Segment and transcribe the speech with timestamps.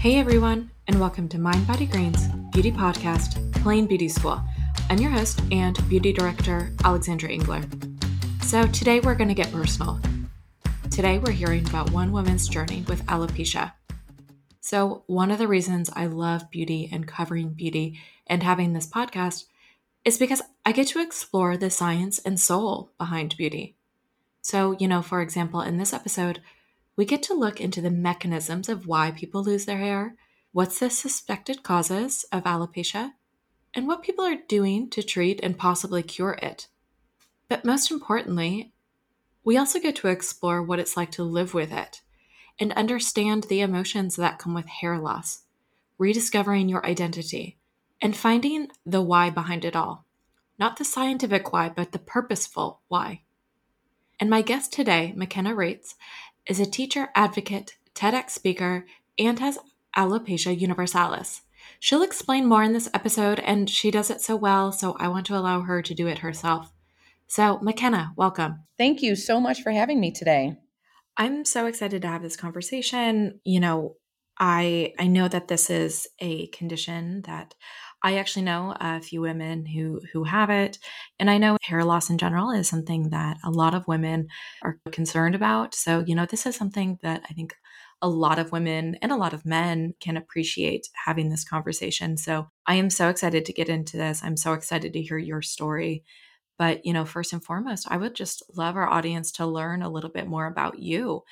[0.00, 4.42] Hey everyone, and welcome to Mind Body Green's beauty podcast, Clean Beauty School.
[4.88, 7.60] I'm your host and beauty director, Alexandra Engler.
[8.40, 10.00] So today we're going to get personal.
[10.90, 13.74] Today we're hearing about one woman's journey with alopecia.
[14.62, 19.44] So, one of the reasons I love beauty and covering beauty and having this podcast
[20.06, 23.76] is because I get to explore the science and soul behind beauty.
[24.40, 26.40] So, you know, for example, in this episode,
[27.00, 30.14] we get to look into the mechanisms of why people lose their hair,
[30.52, 33.12] what's the suspected causes of alopecia,
[33.72, 36.68] and what people are doing to treat and possibly cure it.
[37.48, 38.74] But most importantly,
[39.42, 42.02] we also get to explore what it's like to live with it
[42.58, 45.44] and understand the emotions that come with hair loss,
[45.96, 47.56] rediscovering your identity,
[48.02, 50.04] and finding the why behind it all.
[50.58, 53.22] Not the scientific why, but the purposeful why.
[54.20, 55.94] And my guest today, McKenna Reitz,
[56.48, 58.86] is a teacher, advocate, TEDx speaker,
[59.18, 59.58] and has
[59.96, 61.42] alopecia universalis.
[61.78, 65.26] She'll explain more in this episode, and she does it so well, so I want
[65.26, 66.72] to allow her to do it herself.
[67.26, 68.64] So, McKenna, welcome.
[68.76, 70.56] Thank you so much for having me today.
[71.16, 73.40] I'm so excited to have this conversation.
[73.44, 73.96] You know,
[74.38, 77.54] I I know that this is a condition that
[78.02, 80.78] I actually know a few women who who have it,
[81.18, 84.28] and I know hair loss in general is something that a lot of women
[84.62, 85.74] are concerned about.
[85.74, 87.54] So, you know, this is something that I think
[88.02, 92.16] a lot of women and a lot of men can appreciate having this conversation.
[92.16, 94.22] So, I am so excited to get into this.
[94.24, 96.04] I'm so excited to hear your story.
[96.58, 99.90] But, you know, first and foremost, I would just love our audience to learn a
[99.90, 101.22] little bit more about you.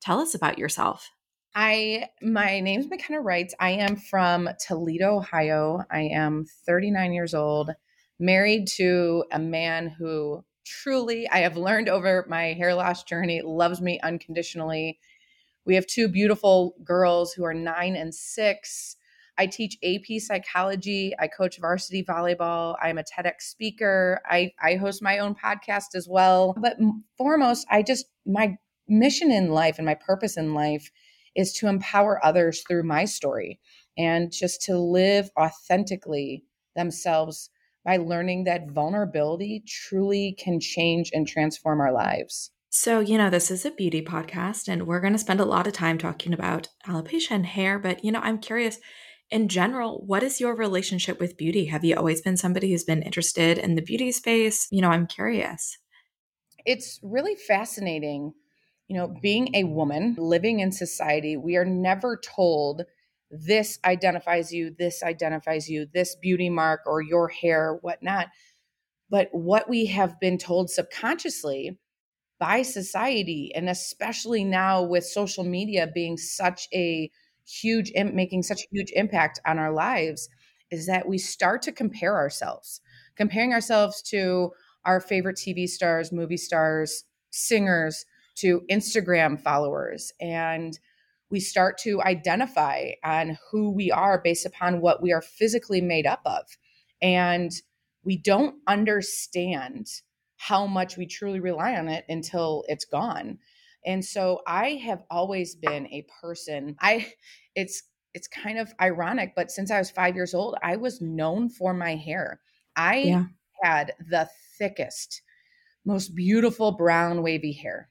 [0.00, 1.10] Tell us about yourself.
[1.60, 3.50] I my name's McKenna Reitz.
[3.58, 5.82] I am from Toledo, Ohio.
[5.90, 7.72] I am 39 years old,
[8.20, 13.80] married to a man who truly I have learned over my hair loss journey loves
[13.80, 15.00] me unconditionally.
[15.66, 18.96] We have two beautiful girls who are 9 and 6.
[19.36, 21.12] I teach AP psychology.
[21.18, 22.76] I coach varsity volleyball.
[22.80, 24.20] I'm a TEDx speaker.
[24.30, 26.54] I, I host my own podcast as well.
[26.56, 26.76] But
[27.16, 30.92] foremost, I just, my mission in life and my purpose in life
[31.36, 33.60] is to empower others through my story
[33.96, 36.44] and just to live authentically
[36.76, 37.50] themselves
[37.84, 42.50] by learning that vulnerability truly can change and transform our lives.
[42.70, 45.66] So, you know, this is a beauty podcast, and we're going to spend a lot
[45.66, 47.78] of time talking about alopecia and hair.
[47.78, 48.78] But, you know, I'm curious
[49.30, 51.66] in general, what is your relationship with beauty?
[51.66, 54.68] Have you always been somebody who's been interested in the beauty space?
[54.70, 55.78] You know, I'm curious.
[56.64, 58.34] It's really fascinating
[58.88, 62.82] you know, being a woman living in society, we are never told
[63.30, 68.28] this identifies you, this identifies you, this beauty mark or your hair, whatnot.
[69.10, 71.78] But what we have been told subconsciously
[72.40, 77.10] by society, and especially now with social media being such a
[77.46, 80.28] huge, making such a huge impact on our lives,
[80.70, 82.80] is that we start to compare ourselves,
[83.16, 84.50] comparing ourselves to
[84.84, 88.06] our favorite TV stars, movie stars, singers,
[88.40, 90.78] to Instagram followers and
[91.30, 96.06] we start to identify on who we are based upon what we are physically made
[96.06, 96.44] up of.
[97.02, 97.52] And
[98.02, 99.86] we don't understand
[100.36, 103.38] how much we truly rely on it until it's gone.
[103.84, 107.12] And so I have always been a person, I
[107.54, 107.82] it's
[108.14, 111.74] it's kind of ironic, but since I was 5 years old, I was known for
[111.74, 112.40] my hair.
[112.74, 113.24] I yeah.
[113.62, 114.28] had the
[114.58, 115.22] thickest,
[115.84, 117.90] most beautiful brown wavy hair.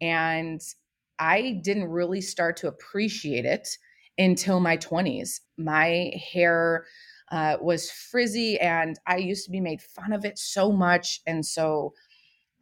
[0.00, 0.60] And
[1.18, 3.68] I didn't really start to appreciate it
[4.18, 5.40] until my 20s.
[5.56, 6.86] My hair
[7.30, 11.20] uh, was frizzy and I used to be made fun of it so much.
[11.26, 11.94] And so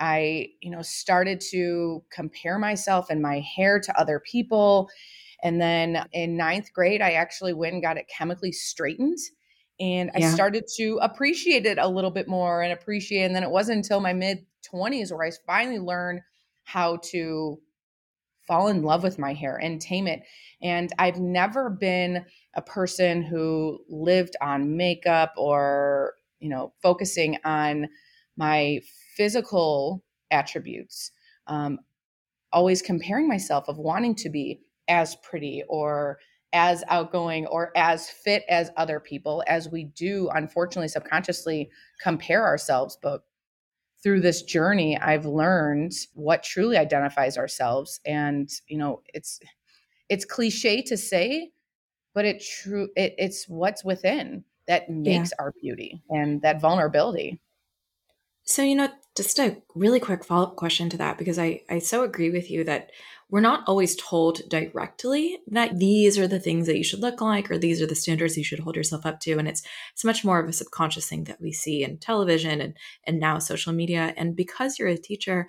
[0.01, 4.89] I, you know, started to compare myself and my hair to other people.
[5.43, 9.19] And then in ninth grade, I actually went and got it chemically straightened.
[9.81, 13.25] And I started to appreciate it a little bit more and appreciate.
[13.25, 16.21] And then it wasn't until my mid 20s where I finally learned
[16.65, 17.59] how to
[18.47, 20.23] fall in love with my hair and tame it.
[20.63, 22.25] And I've never been
[22.55, 27.89] a person who lived on makeup or, you know, focusing on
[28.37, 28.81] my
[29.17, 31.11] physical attributes.
[31.47, 31.79] Um,
[32.53, 36.19] always comparing myself of wanting to be as pretty or
[36.53, 41.69] as outgoing or as fit as other people as we do unfortunately subconsciously
[42.01, 43.23] compare ourselves but
[44.05, 49.41] through this journey i've learned what truly identifies ourselves and you know it's
[50.09, 51.51] it's cliche to say
[52.15, 55.43] but it true it, it's what's within that makes yeah.
[55.43, 57.41] our beauty and that vulnerability
[58.45, 61.79] so you know Just a really quick follow up question to that, because I, I
[61.79, 62.91] so agree with you that
[63.31, 67.51] we're not always told directly that these are the things that you should look like
[67.51, 69.39] or these are the standards you should hold yourself up to.
[69.39, 69.63] And it's
[69.93, 73.39] it's much more of a subconscious thing that we see in television and and now
[73.39, 74.13] social media.
[74.17, 75.49] And because you're a teacher,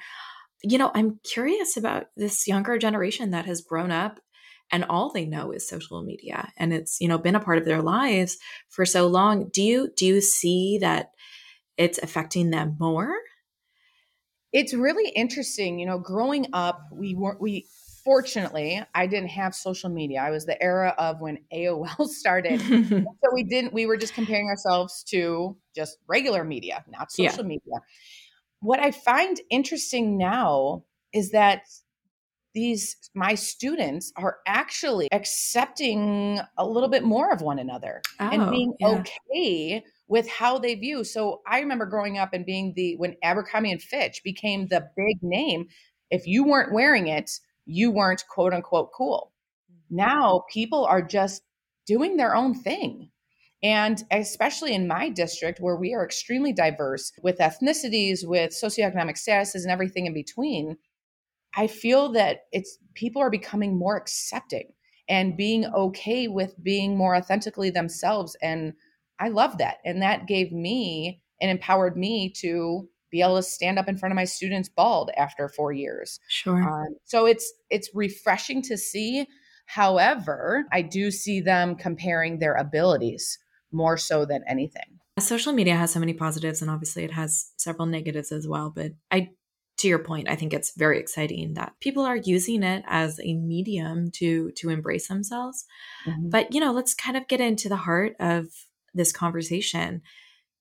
[0.64, 4.20] you know, I'm curious about this younger generation that has grown up
[4.72, 7.66] and all they know is social media and it's you know been a part of
[7.66, 8.38] their lives
[8.70, 11.12] for so long do you do you see that
[11.78, 13.16] it's affecting them more
[14.56, 17.68] it's really interesting you know growing up we weren't we
[18.04, 22.60] fortunately i didn't have social media i was the era of when aol started
[22.90, 27.50] so we didn't we were just comparing ourselves to just regular media not social yeah.
[27.50, 27.74] media
[28.62, 31.64] what i find interesting now is that
[32.54, 38.50] these my students are actually accepting a little bit more of one another oh, and
[38.50, 38.88] being yeah.
[38.88, 41.04] okay with how they view.
[41.04, 45.18] So I remember growing up and being the when Abercrombie and Fitch became the big
[45.22, 45.68] name,
[46.12, 47.32] if you weren't wearing it,
[47.66, 49.34] you weren't quote unquote cool.
[49.72, 49.96] Mm-hmm.
[49.96, 51.42] Now people are just
[51.86, 53.10] doing their own thing.
[53.64, 59.64] And especially in my district, where we are extremely diverse with ethnicities, with socioeconomic statuses,
[59.64, 60.78] and everything in between,
[61.56, 64.74] I feel that it's people are becoming more accepting
[65.08, 68.36] and being okay with being more authentically themselves.
[68.42, 68.74] And
[69.20, 69.78] I love that.
[69.86, 74.12] And that gave me and empowered me to be able to stand up in front
[74.12, 76.20] of my students bald after four years.
[76.28, 76.62] Sure.
[76.62, 79.26] Um, so it's it's refreshing to see.
[79.68, 83.40] However, I do see them comparing their abilities
[83.72, 85.00] more so than anything.
[85.20, 88.70] Social media has so many positives, and obviously it has several negatives as well.
[88.70, 89.30] But I
[89.78, 93.34] to your point, I think it's very exciting that people are using it as a
[93.34, 95.66] medium to to embrace themselves.
[96.06, 96.30] Mm-hmm.
[96.30, 98.48] But you know, let's kind of get into the heart of
[98.96, 100.02] this conversation.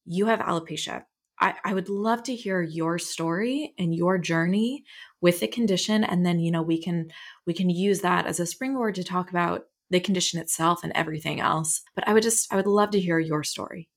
[0.04, 1.04] You have alopecia.
[1.40, 4.84] I, I would love to hear your story and your journey
[5.20, 7.08] with the condition, and then you know we can
[7.46, 11.40] we can use that as a springboard to talk about the condition itself and everything
[11.40, 11.82] else.
[11.94, 13.88] But I would just I would love to hear your story.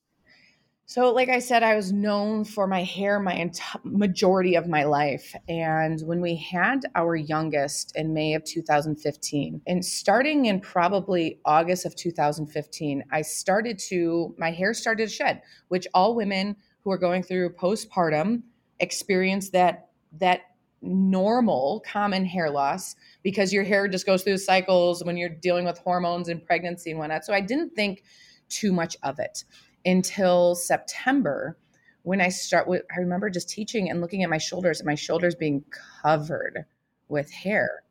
[0.89, 3.51] So, like I said, I was known for my hair my
[3.84, 5.36] majority of my life.
[5.50, 11.86] And when we had our youngest in May of 2015, and starting in probably August
[11.86, 16.56] of 2015, I started to, my hair started to shed, which all women
[16.86, 18.44] who are going through postpartum
[18.80, 20.39] experience that, that
[20.81, 25.78] normal common hair loss because your hair just goes through cycles when you're dealing with
[25.80, 27.25] hormones and pregnancy and whatnot.
[27.25, 28.04] So I didn't think
[28.48, 29.44] too much of it
[29.88, 31.57] until September
[32.04, 34.95] when I start with I remember just teaching and looking at my shoulders and my
[34.95, 35.63] shoulders being
[36.04, 36.66] covered
[37.07, 37.84] with hair.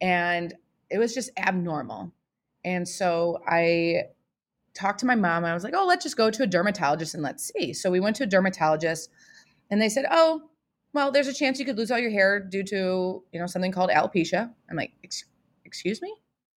[0.00, 0.52] And
[0.90, 2.12] it was just abnormal.
[2.64, 4.08] And so I
[4.74, 7.14] talked to my mom and I was like, "Oh, let's just go to a dermatologist
[7.14, 9.10] and let's see." So we went to a dermatologist
[9.70, 10.50] and they said, "Oh,
[10.92, 13.72] well, there's a chance you could lose all your hair due to, you know, something
[13.72, 14.92] called alopecia." I'm like,
[15.64, 16.14] "Excuse me?"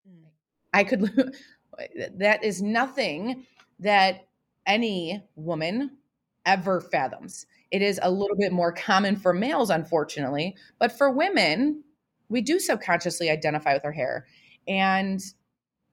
[0.09, 0.27] Mm.
[0.73, 1.35] I could lose?
[2.15, 3.45] that is nothing
[3.79, 4.26] that
[4.67, 5.97] any woman
[6.45, 7.47] ever fathoms.
[7.71, 11.83] It is a little bit more common for males, unfortunately, but for women,
[12.29, 14.27] we do subconsciously identify with our hair.
[14.67, 15.21] And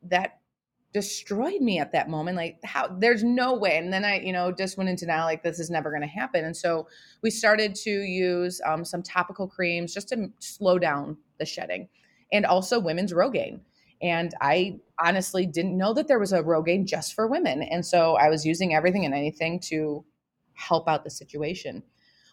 [0.02, 0.40] that
[0.92, 2.36] destroyed me at that moment.
[2.36, 3.76] Like, how there's no way.
[3.78, 6.06] And then I, you know, just went into now, like, this is never going to
[6.06, 6.44] happen.
[6.44, 6.86] And so
[7.20, 11.88] we started to use um, some topical creams just to slow down the shedding
[12.32, 13.60] and also women's Rogaine.
[14.04, 17.62] And I honestly didn't know that there was a Rogaine just for women.
[17.62, 20.04] And so I was using everything and anything to
[20.52, 21.82] help out the situation.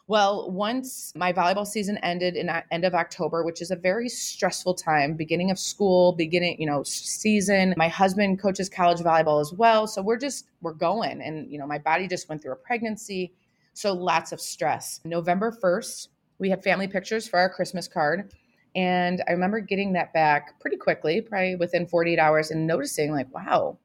[0.05, 4.09] Well, once my volleyball season ended in uh, end of October, which is a very
[4.09, 7.73] stressful time, beginning of school, beginning, you know, season.
[7.77, 11.65] My husband coaches college volleyball as well, so we're just we're going and you know,
[11.65, 13.31] my body just went through a pregnancy,
[13.73, 14.99] so lots of stress.
[15.05, 16.09] November 1st,
[16.39, 18.33] we had family pictures for our Christmas card.
[18.75, 23.33] And I remember getting that back pretty quickly, probably within 48 hours, and noticing, like,
[23.33, 23.77] wow,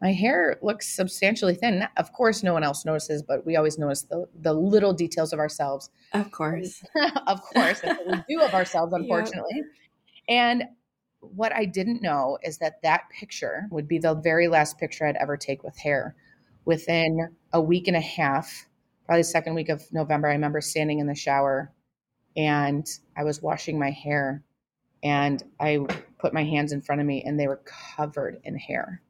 [0.00, 1.86] my hair looks substantially thin.
[1.96, 5.38] Of course, no one else notices, but we always notice the, the little details of
[5.38, 5.90] ourselves.
[6.12, 6.82] Of course.
[7.26, 7.82] of course.
[7.82, 9.56] we do of ourselves, unfortunately.
[9.56, 9.64] Yep.
[10.28, 10.62] And
[11.20, 15.16] what I didn't know is that that picture would be the very last picture I'd
[15.16, 16.14] ever take with hair.
[16.64, 18.68] Within a week and a half,
[19.04, 21.72] probably the second week of November, I remember standing in the shower
[22.36, 24.44] and I was washing my hair
[25.02, 25.86] and I
[26.18, 27.62] put my hands in front of me and they were
[27.96, 29.02] covered in hair.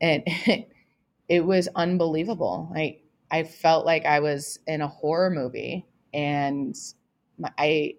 [0.00, 0.68] And it,
[1.28, 2.72] it was unbelievable.
[2.74, 2.98] I
[3.30, 6.76] I felt like I was in a horror movie and
[7.38, 7.94] my, I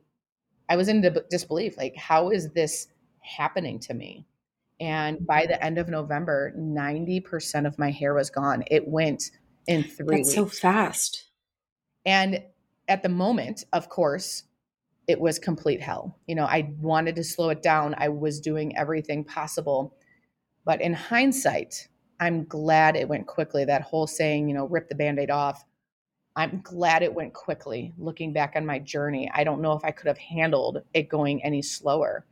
[0.70, 2.88] I was in disbelief like how is this
[3.20, 4.25] happening to me?
[4.80, 8.63] And by the end of November, 90% of my hair was gone.
[8.70, 9.32] It went
[9.66, 10.34] in 3 That's weeks.
[10.34, 11.30] so fast.
[12.06, 12.44] And
[12.88, 14.44] at the moment, of course,
[15.08, 16.18] it was complete hell.
[16.28, 17.96] You know, I wanted to slow it down.
[17.98, 19.96] I was doing everything possible.
[20.66, 23.66] But in hindsight, I'm glad it went quickly.
[23.66, 25.63] That whole saying, you know, rip the band aid off.
[26.36, 29.30] I'm glad it went quickly looking back on my journey.
[29.34, 32.25] I don't know if I could have handled it going any slower.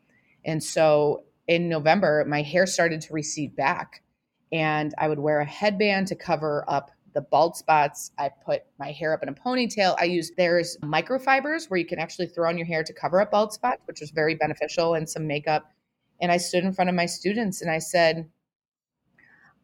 [0.43, 4.01] And so in November, my hair started to recede back,
[4.51, 8.11] and I would wear a headband to cover up the bald spots.
[8.17, 9.95] I put my hair up in a ponytail.
[9.99, 13.31] I use there's microfibers where you can actually throw on your hair to cover up
[13.31, 15.71] bald spots, which was very beneficial, and some makeup.
[16.21, 18.29] And I stood in front of my students and I said,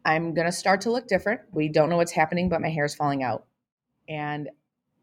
[0.04, 1.40] I'm going to start to look different.
[1.52, 3.46] We don't know what's happening, but my hair is falling out.
[4.08, 4.48] And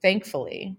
[0.01, 0.77] thankfully,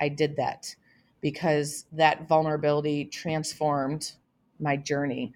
[0.00, 0.74] I did that
[1.20, 4.12] because that vulnerability transformed
[4.60, 5.32] my journey.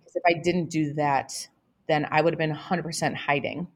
[0.00, 1.48] Because if I didn't do that,
[1.88, 3.68] then I would have been 100% hiding.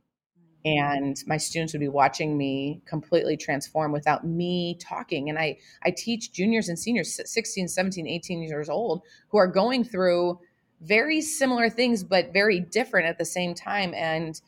[0.64, 5.30] And my students would be watching me completely transform without me talking.
[5.30, 9.84] And I, I teach juniors and seniors, 16, 17, 18 years old, who are going
[9.84, 10.38] through
[10.82, 13.94] very similar things, but very different at the same time.
[13.94, 14.40] And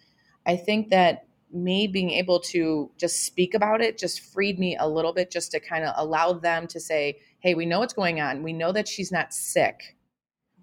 [0.46, 4.88] I think that me being able to just speak about it just freed me a
[4.88, 8.20] little bit just to kind of allow them to say, hey, we know what's going
[8.20, 8.42] on.
[8.42, 9.96] We know that she's not sick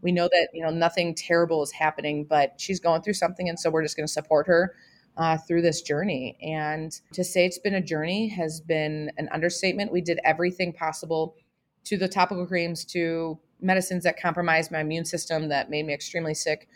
[0.02, 3.60] we know that you know nothing terrible is happening but she's going through something and
[3.60, 4.76] so we're just going to support her
[5.20, 6.38] uh, through this journey.
[6.42, 9.92] And to say it's been a journey has been an understatement.
[9.92, 11.36] We did everything possible
[11.84, 16.34] to the topical creams to medicines that compromised my immune system that made me extremely
[16.34, 16.70] sick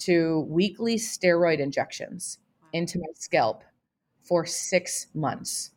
[0.00, 2.38] to weekly steroid injections
[2.74, 3.64] into my scalp
[4.22, 5.70] for six months.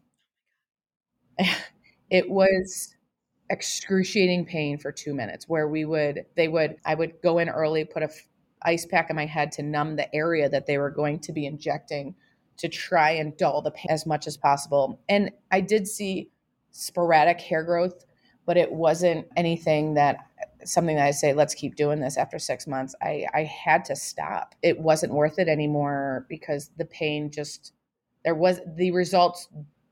[2.10, 2.94] It was
[3.50, 7.84] excruciating pain for two minutes where we would they would i would go in early
[7.86, 8.10] put a
[8.64, 11.46] ice pack on my head to numb the area that they were going to be
[11.46, 12.16] injecting
[12.58, 16.30] to try and dull the pain as much as possible and i did see
[16.72, 18.06] sporadic hair growth
[18.46, 20.18] but it wasn't anything that
[20.64, 23.96] something that i say let's keep doing this after six months i i had to
[23.96, 27.74] stop it wasn't worth it anymore because the pain just
[28.24, 29.48] there was the results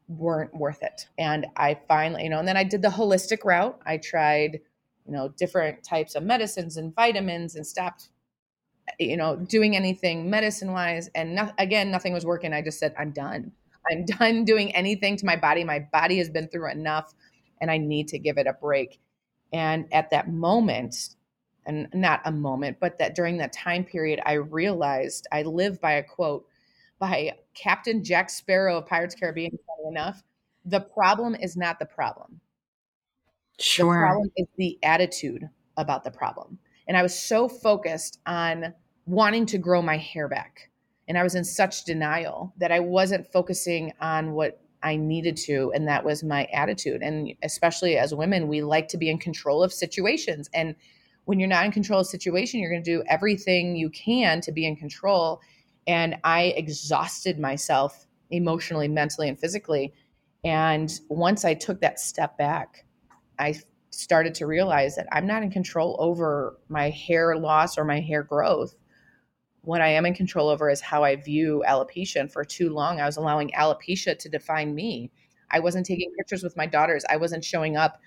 [0.09, 1.07] weren't worth it.
[1.17, 3.79] And I finally, you know, and then I did the holistic route.
[3.85, 4.59] I tried,
[5.05, 8.09] you know, different types of medicines and vitamins and stopped,
[8.97, 11.09] you know, doing anything medicine wise.
[11.15, 12.53] And no, again, nothing was working.
[12.53, 13.51] I just said, I'm done.
[13.89, 15.63] I'm done doing anything to my body.
[15.63, 17.13] My body has been through enough
[17.61, 18.99] and I need to give it a break.
[19.51, 21.15] And at that moment,
[21.65, 25.93] and not a moment, but that during that time period, I realized I live by
[25.93, 26.45] a quote
[26.99, 30.23] by Captain Jack Sparrow of Pirates Caribbean, funny enough.
[30.65, 32.41] The problem is not the problem.
[33.59, 33.93] Sure.
[33.93, 36.59] The problem is the attitude about the problem.
[36.89, 38.73] And I was so focused on
[39.05, 40.69] wanting to grow my hair back.
[41.07, 45.71] And I was in such denial that I wasn't focusing on what I needed to,
[45.73, 47.01] and that was my attitude.
[47.01, 50.49] And especially as women, we like to be in control of situations.
[50.53, 50.75] And
[51.23, 54.51] when you're not in control of situation, you're going to do everything you can to
[54.51, 55.39] be in control
[55.89, 59.91] and I exhausted myself emotionally, mentally, and physically.
[60.43, 62.85] And once I took that step back,
[63.39, 63.59] I
[63.91, 68.23] started to realize that I'm not in control over my hair loss or my hair
[68.23, 68.75] growth.
[69.61, 72.21] What I am in control over is how I view alopecia.
[72.21, 75.11] And for too long, I was allowing alopecia to define me.
[75.51, 77.03] I wasn't taking pictures with my daughters.
[77.09, 77.99] I wasn't showing up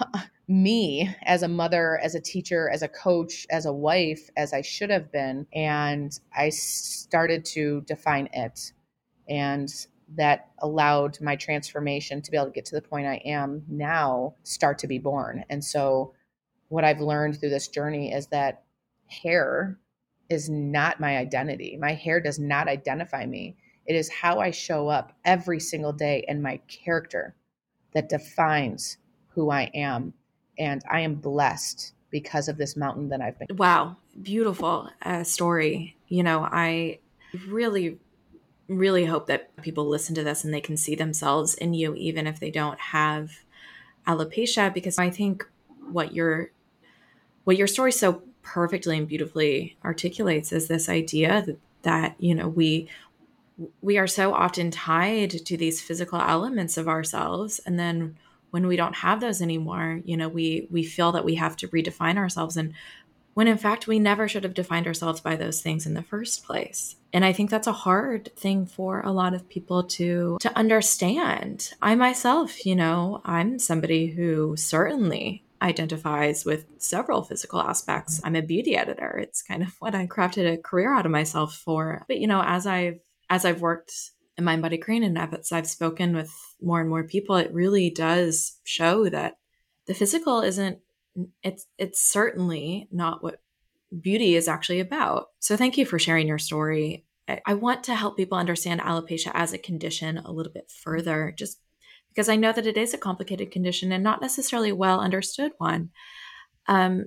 [0.48, 4.62] me as a mother, as a teacher, as a coach, as a wife, as I
[4.62, 5.46] should have been.
[5.52, 8.72] And I started to define it.
[9.28, 9.68] And
[10.14, 14.34] that allowed my transformation to be able to get to the point I am now
[14.44, 15.44] start to be born.
[15.50, 16.14] And so,
[16.68, 18.64] what I've learned through this journey is that
[19.06, 19.78] hair
[20.28, 21.76] is not my identity.
[21.80, 23.56] My hair does not identify me.
[23.86, 27.36] It is how I show up every single day and my character
[27.94, 28.98] that defines
[29.28, 30.12] who I am.
[30.58, 33.56] And I am blessed because of this mountain that I've been.
[33.56, 33.96] Wow.
[34.20, 35.96] Beautiful uh, story.
[36.08, 36.98] You know, I
[37.46, 37.98] really,
[38.68, 42.26] really hope that people listen to this and they can see themselves in you, even
[42.26, 43.30] if they don't have
[44.06, 45.46] alopecia, because I think
[45.90, 46.50] what your
[47.44, 52.48] what your story so perfectly and beautifully articulates is this idea that, that you know
[52.48, 52.88] we
[53.80, 57.58] we are so often tied to these physical elements of ourselves.
[57.64, 58.16] And then
[58.50, 61.68] when we don't have those anymore you know we we feel that we have to
[61.68, 62.56] redefine ourselves.
[62.56, 62.74] And
[63.36, 66.42] when in fact we never should have defined ourselves by those things in the first
[66.42, 66.96] place.
[67.12, 71.74] And i think that's a hard thing for a lot of people to to understand.
[71.82, 78.20] I myself you know i'm somebody who certainly identifies with several physical aspects.
[78.24, 79.18] I'm a beauty editor.
[79.18, 82.04] It's kind of what i crafted a career out of myself for.
[82.08, 83.92] But you know as i've as i've worked
[84.38, 87.90] in Mind Body Green and as I've spoken with more and more people, it really
[87.90, 89.38] does show that
[89.86, 90.78] the physical isn't
[91.42, 93.40] it's it's certainly not what
[94.00, 95.28] beauty is actually about.
[95.38, 97.04] So thank you for sharing your story.
[97.44, 101.60] I, want to help people understand alopecia as a condition a little bit further, just
[102.08, 105.90] because I know that it is a complicated condition and not necessarily well understood one.
[106.68, 107.06] Um,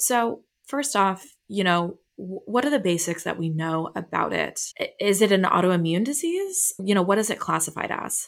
[0.00, 4.60] so first off, you know, what are the basics that we know about it?
[4.98, 6.72] Is it an autoimmune disease?
[6.78, 8.26] You know, what is it classified as?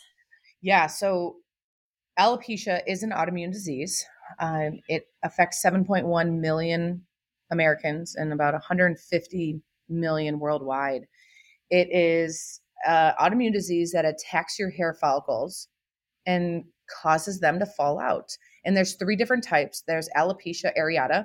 [0.60, 1.36] Yeah, so
[2.18, 4.04] alopecia is an autoimmune disease.
[4.38, 7.02] Um, it affects 7.1 million
[7.50, 11.06] Americans and about 150 million worldwide.
[11.70, 15.68] It is uh, autoimmune disease that attacks your hair follicles
[16.26, 16.64] and
[17.02, 18.36] causes them to fall out.
[18.64, 19.82] And there's three different types.
[19.86, 21.24] There's alopecia areata,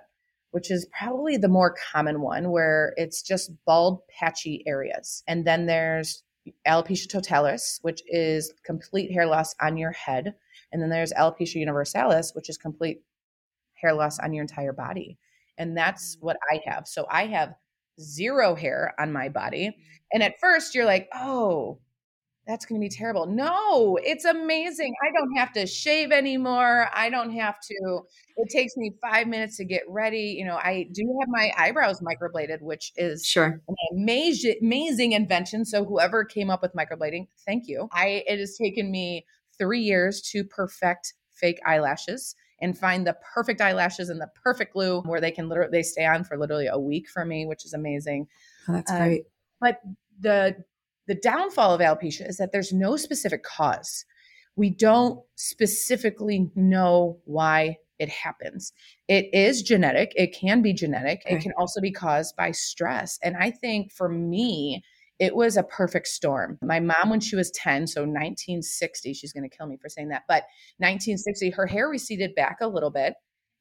[0.51, 5.23] which is probably the more common one, where it's just bald, patchy areas.
[5.27, 6.23] And then there's
[6.67, 10.35] alopecia totalis, which is complete hair loss on your head.
[10.73, 13.01] And then there's alopecia universalis, which is complete
[13.75, 15.17] hair loss on your entire body.
[15.57, 16.23] And that's mm.
[16.23, 16.87] what I have.
[16.87, 17.53] So I have
[18.01, 19.67] zero hair on my body.
[19.67, 19.73] Mm.
[20.13, 21.79] And at first you're like, oh,
[22.45, 23.25] that's going to be terrible.
[23.25, 24.93] No, it's amazing.
[25.01, 26.89] I don't have to shave anymore.
[26.93, 28.01] I don't have to,
[28.35, 30.35] it takes me five minutes to get ready.
[30.37, 35.63] You know, I do have my eyebrows microbladed, which is sure an amazing, amazing invention.
[35.63, 37.87] So whoever came up with microblading, thank you.
[37.93, 39.25] I, it has taken me
[39.57, 45.01] three years to perfect fake eyelashes and find the perfect eyelashes and the perfect glue
[45.01, 47.73] where they can literally, they stay on for literally a week for me, which is
[47.73, 48.27] amazing.
[48.67, 49.23] Oh, that's um, great.
[49.59, 49.81] But
[50.19, 50.55] the
[51.07, 54.05] the downfall of alopecia is that there's no specific cause.
[54.55, 58.71] We don't specifically know why it happens.
[59.07, 61.35] It is genetic, it can be genetic, okay.
[61.35, 63.19] it can also be caused by stress.
[63.23, 64.83] And I think for me,
[65.23, 66.59] it was a perfect storm.
[66.61, 70.09] My mom, when she was 10, so 1960, she's going to kill me for saying
[70.09, 70.43] that, but
[70.79, 73.13] 1960, her hair receded back a little bit.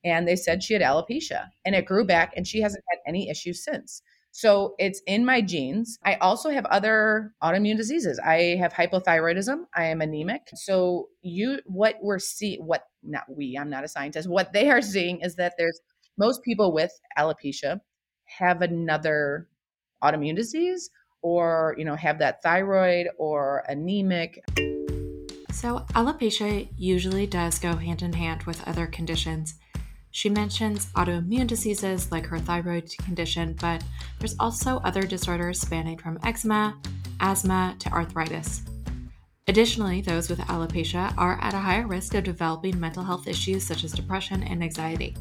[0.05, 3.31] And they said she had alopecia and it grew back, and she hasn't had any
[3.31, 4.03] issues since.
[4.33, 5.99] So it's in my genes.
[6.05, 8.19] I also have other autoimmune diseases.
[8.19, 9.67] I have hypothyroidism.
[9.77, 10.49] I am anemic.
[10.55, 14.29] So you what we're seeing what not we, I'm not a scientist.
[14.29, 15.81] What they are seeing is that there's
[16.19, 17.81] most people with alopecia
[18.25, 19.49] have another
[20.03, 20.91] autoimmune disease
[21.23, 24.45] or, you know, have that thyroid or anemic.
[25.53, 29.55] So alopecia usually does go hand in hand with other conditions.
[30.11, 33.83] She mentions autoimmune diseases like her thyroid condition, but
[34.19, 36.77] there's also other disorders spanning from eczema,
[37.21, 38.63] asthma, to arthritis.
[39.49, 43.85] Additionally, those with alopecia are at a higher risk of developing mental health issues such
[43.85, 45.17] as depression and anxiety.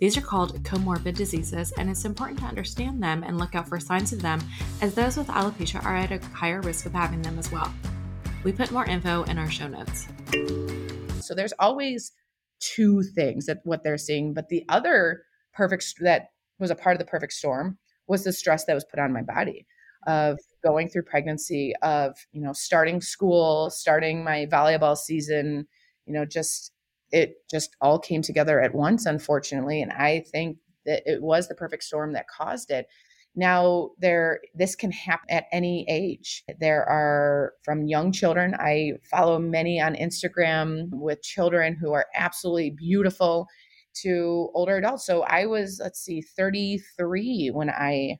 [0.00, 3.78] These are called comorbid diseases, and it's important to understand them and look out for
[3.78, 4.40] signs of them,
[4.80, 7.70] as those with alopecia are at a higher risk of having them as well.
[8.42, 10.06] We put more info in our show notes.
[11.20, 12.12] So there's always
[12.60, 14.32] two things that what they're seeing.
[14.32, 17.76] But the other perfect that was a part of the perfect storm
[18.08, 19.66] was the stress that was put on my body
[20.06, 25.68] of going through pregnancy, of you know starting school, starting my volleyball season.
[26.06, 26.72] You know, just
[27.12, 29.82] it just all came together at once, unfortunately.
[29.82, 32.86] And I think that it was the perfect storm that caused it.
[33.36, 36.42] Now, there this can happen at any age.
[36.58, 38.54] There are from young children.
[38.58, 43.46] I follow many on Instagram with children who are absolutely beautiful
[44.02, 45.06] to older adults.
[45.06, 48.18] So I was, let's see, 33 when I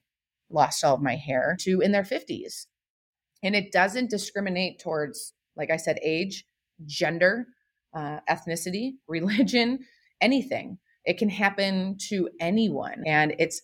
[0.49, 2.67] lost all of my hair to in their 50s.
[3.43, 6.45] And it doesn't discriminate towards, like I said, age,
[6.87, 7.47] gender,
[7.95, 9.81] uh, ethnicity, religion,
[10.21, 10.79] anything.
[11.05, 13.03] It can happen to anyone.
[13.07, 13.63] And it's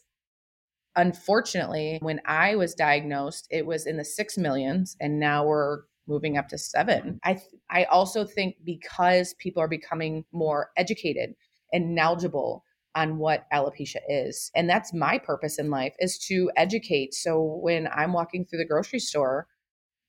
[0.96, 6.38] unfortunately, when I was diagnosed, it was in the six millions, and now we're moving
[6.38, 7.20] up to seven.
[7.24, 11.34] I th- I also think because people are becoming more educated
[11.72, 17.12] and knowledgeable on what alopecia is, and that's my purpose in life is to educate.
[17.12, 19.46] So when I'm walking through the grocery store,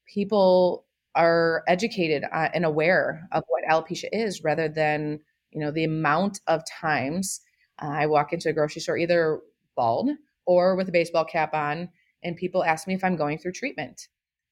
[0.07, 0.86] people
[1.17, 5.19] are educated uh, and aware of what alopecia is, rather than
[5.51, 7.41] you know the amount of times
[7.81, 9.41] uh, I walk into a grocery store either
[9.75, 10.11] bald
[10.45, 11.89] or with a baseball cap on
[12.23, 14.07] and people ask me if I'm going through treatment.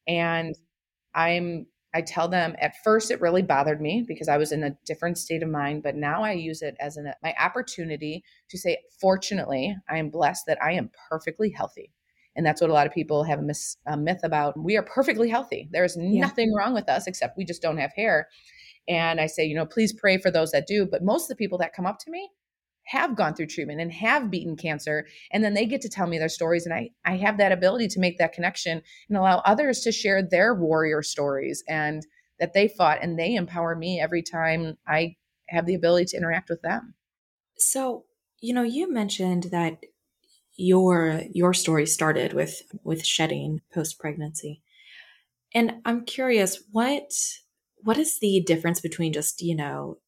[0.07, 0.55] And
[1.13, 4.77] I'm I tell them at first it really bothered me because I was in a
[4.85, 8.79] different state of mind, but now I use it as an, my opportunity to say,
[8.99, 11.93] fortunately, I am blessed that I am perfectly healthy.
[12.35, 14.59] And that's what a lot of people have a, mis, a myth about.
[14.59, 15.69] We are perfectly healthy.
[15.71, 16.21] There is yeah.
[16.21, 18.27] nothing wrong with us except we just don't have hair.
[18.87, 20.85] And I say, you know, please pray for those that do.
[20.85, 22.29] But most of the people that come up to me
[22.85, 26.19] have gone through treatment and have beaten cancer and then they get to tell me
[26.19, 29.79] their stories and I I have that ability to make that connection and allow others
[29.81, 32.05] to share their warrior stories and
[32.39, 35.15] that they fought and they empower me every time I
[35.49, 36.93] have the ability to interact with them.
[37.57, 38.05] So,
[38.39, 39.77] you know, you mentioned that
[40.57, 44.61] your your story started with with shedding post pregnancy.
[45.53, 47.11] And I'm curious what
[47.83, 49.99] what is the difference between just, you know,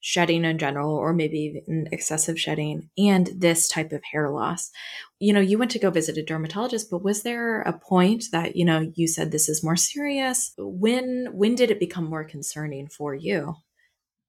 [0.00, 4.70] shedding in general or maybe even excessive shedding and this type of hair loss?
[5.18, 8.56] You know you went to go visit a dermatologist but was there a point that
[8.56, 12.88] you know you said this is more serious when when did it become more concerning
[12.88, 13.56] for you?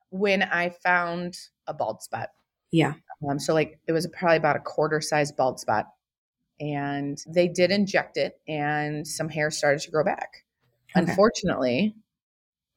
[0.09, 2.29] When i found a bald spot.
[2.71, 2.93] Yeah
[3.29, 5.87] um, so like it was probably about a quarter size bald spot
[6.59, 10.45] and they did inject it and some hair started to grow back
[10.95, 11.09] okay.
[11.09, 11.95] unfortunately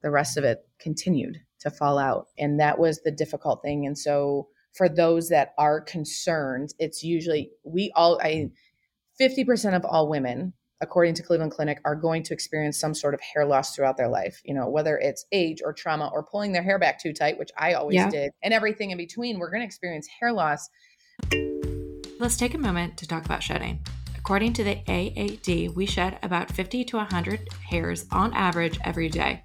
[0.05, 2.29] the rest of it continued to fall out.
[2.39, 3.87] And that was the difficult thing.
[3.87, 8.51] And so for those that are concerned, it's usually we all I
[9.21, 10.53] 50% of all women
[10.85, 14.09] according to Cleveland Clinic are going to experience some sort of hair loss throughout their
[14.09, 17.39] life, you know, whether it's age or trauma or pulling their hair back too tight,
[17.39, 18.11] which I always yeah.
[18.11, 20.69] did, and everything in between, we're going to experience hair loss.
[22.21, 23.81] Let's take a moment to talk about shedding.
[24.17, 29.43] According to the AAD, we shed about 50 to 100 hairs on average every day.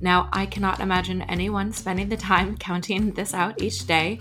[0.00, 4.18] Now, I cannot imagine anyone spending the time counting this out each day,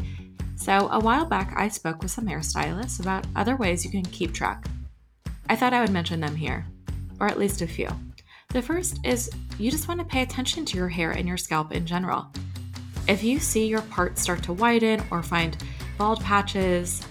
[0.55, 4.33] so a while back I spoke with some hairstylists about other ways you can keep
[4.33, 4.65] track.
[5.49, 6.65] I thought I would mention them here,
[7.19, 7.89] or at least a few.
[8.49, 11.71] The first is you just want to pay attention to your hair and your scalp
[11.71, 12.27] in general.
[13.07, 15.57] If you see your parts start to widen or find
[15.97, 17.05] bald patches,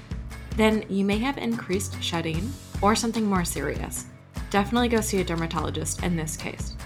[0.56, 4.06] then you may have increased shedding or something more serious.
[4.50, 6.76] Definitely go see a dermatologist in this case.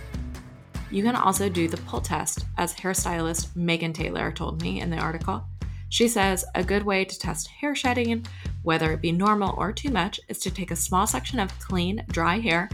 [0.90, 4.98] You can also do the pull test, as hairstylist Megan Taylor told me in the
[4.98, 5.44] article.
[5.88, 8.24] She says a good way to test hair shedding,
[8.66, 12.05] whether it be normal or too much, is to take a small section of clean,
[12.09, 12.68] dry hair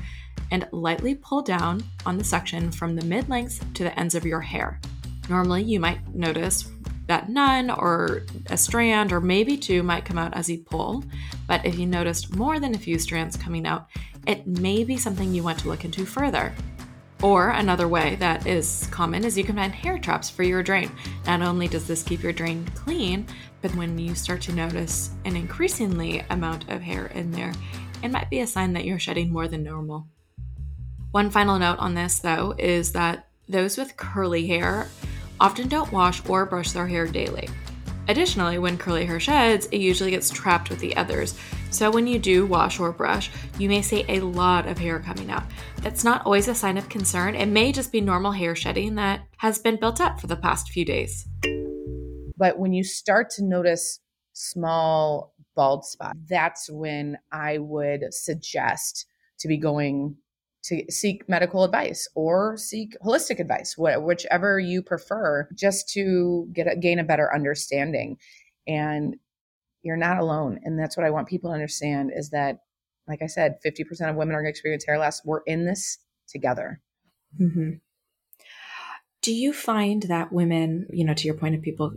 [0.51, 4.25] and lightly pull down on the section from the mid length to the ends of
[4.25, 4.81] your hair.
[5.29, 6.71] Normally, you might notice
[7.09, 11.05] that none or a strand or maybe two might come out as you pull,
[11.47, 13.89] but if you noticed more than a few strands coming out,
[14.27, 16.55] it may be something you want to look into further.
[17.23, 20.91] Or another way that is common is you can find hair traps for your drain.
[21.27, 23.27] Not only does this keep your drain clean,
[23.63, 27.53] but when you start to notice an increasingly amount of hair in there,
[28.03, 30.09] it might be a sign that you're shedding more than normal.
[31.13, 34.89] One final note on this, though, is that those with curly hair
[35.39, 37.49] often don't wash or brush their hair daily.
[38.09, 41.39] Additionally, when curly hair sheds, it usually gets trapped with the others.
[41.71, 45.31] So when you do wash or brush, you may see a lot of hair coming
[45.31, 45.45] out.
[45.79, 47.35] That's not always a sign of concern.
[47.35, 50.71] It may just be normal hair shedding that has been built up for the past
[50.71, 51.27] few days.
[52.43, 54.01] But when you start to notice
[54.33, 59.07] small bald spots, that's when I would suggest
[59.39, 60.17] to be going
[60.65, 66.75] to seek medical advice or seek holistic advice, whichever you prefer, just to get a,
[66.75, 68.17] gain a better understanding.
[68.67, 69.15] And
[69.85, 72.59] you're not alone, and that's what I want people to understand is that,
[73.07, 75.25] like I said, 50% of women are going to experience hair loss.
[75.25, 76.81] We're in this together.
[77.41, 77.75] Mm-hmm.
[79.21, 81.93] Do you find that women, you know, to your point of people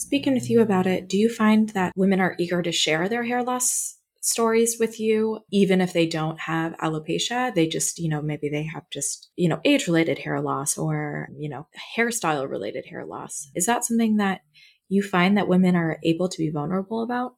[0.00, 3.24] speaking with you about it, do you find that women are eager to share their
[3.24, 7.54] hair loss stories with you, even if they don't have alopecia.
[7.54, 11.28] They just, you know, maybe they have just, you know, age related hair loss or,
[11.36, 13.50] you know, hairstyle related hair loss.
[13.54, 14.42] Is that something that
[14.88, 17.36] you find that women are able to be vulnerable about?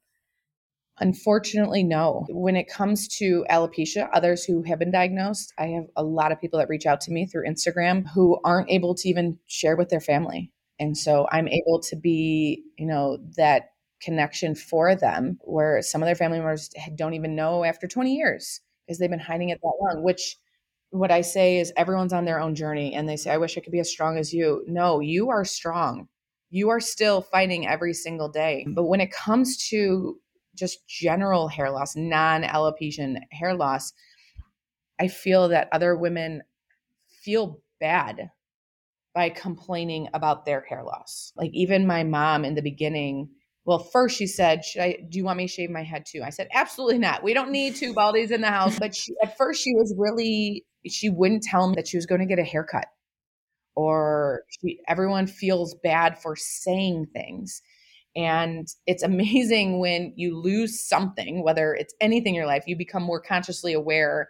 [0.99, 2.27] Unfortunately, no.
[2.29, 6.41] When it comes to alopecia, others who have been diagnosed, I have a lot of
[6.41, 9.89] people that reach out to me through Instagram who aren't able to even share with
[9.89, 10.52] their family.
[10.79, 16.07] And so I'm able to be, you know, that connection for them where some of
[16.07, 19.73] their family members don't even know after 20 years because they've been hiding it that
[19.81, 20.37] long which
[20.91, 23.61] what i say is everyone's on their own journey and they say i wish i
[23.61, 24.65] could be as strong as you.
[24.67, 26.09] No you are strong.
[26.51, 28.67] You are still fighting every single day.
[28.69, 30.21] But when it comes to
[30.55, 33.93] just general hair loss non alopecia hair loss
[35.01, 36.43] i feel that other women
[37.23, 38.31] feel bad
[39.15, 43.29] by complaining about their hair loss like even my mom in the beginning
[43.65, 44.97] well, first she said, "Should I?
[45.09, 47.23] Do you want me to shave my head too?" I said, "Absolutely not.
[47.23, 50.65] We don't need two baldies in the house." But she, at first, she was really
[50.87, 52.87] she wouldn't tell me that she was going to get a haircut,
[53.77, 57.63] or she, everyone feels bad for saying things.
[58.17, 63.03] And it's amazing when you lose something, whether it's anything in your life, you become
[63.03, 64.29] more consciously aware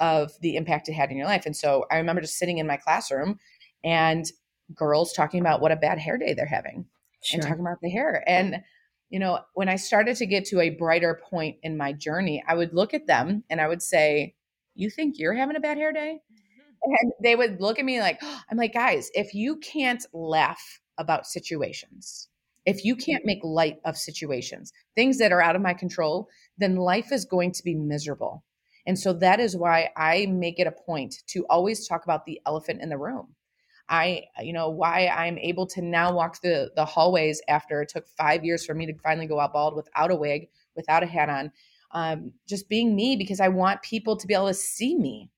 [0.00, 1.44] of the impact it had in your life.
[1.44, 3.38] And so I remember just sitting in my classroom
[3.84, 4.24] and
[4.74, 6.86] girls talking about what a bad hair day they're having
[7.22, 7.38] sure.
[7.38, 8.22] and talking about the hair.
[8.26, 8.62] And
[9.10, 12.54] you know, when I started to get to a brighter point in my journey, I
[12.54, 14.36] would look at them and I would say,
[14.74, 16.20] You think you're having a bad hair day?
[16.32, 16.92] Mm-hmm.
[17.02, 20.80] And they would look at me like, oh, I'm like, guys, if you can't laugh
[20.96, 22.28] about situations,
[22.66, 26.76] if you can't make light of situations, things that are out of my control, then
[26.76, 28.44] life is going to be miserable.
[28.86, 32.40] And so that is why I make it a point to always talk about the
[32.46, 33.34] elephant in the room.
[33.90, 38.06] I, you know, why I'm able to now walk the the hallways after it took
[38.06, 41.28] five years for me to finally go out bald without a wig, without a hat
[41.28, 41.50] on,
[41.90, 45.28] um, just being me because I want people to be able to see me,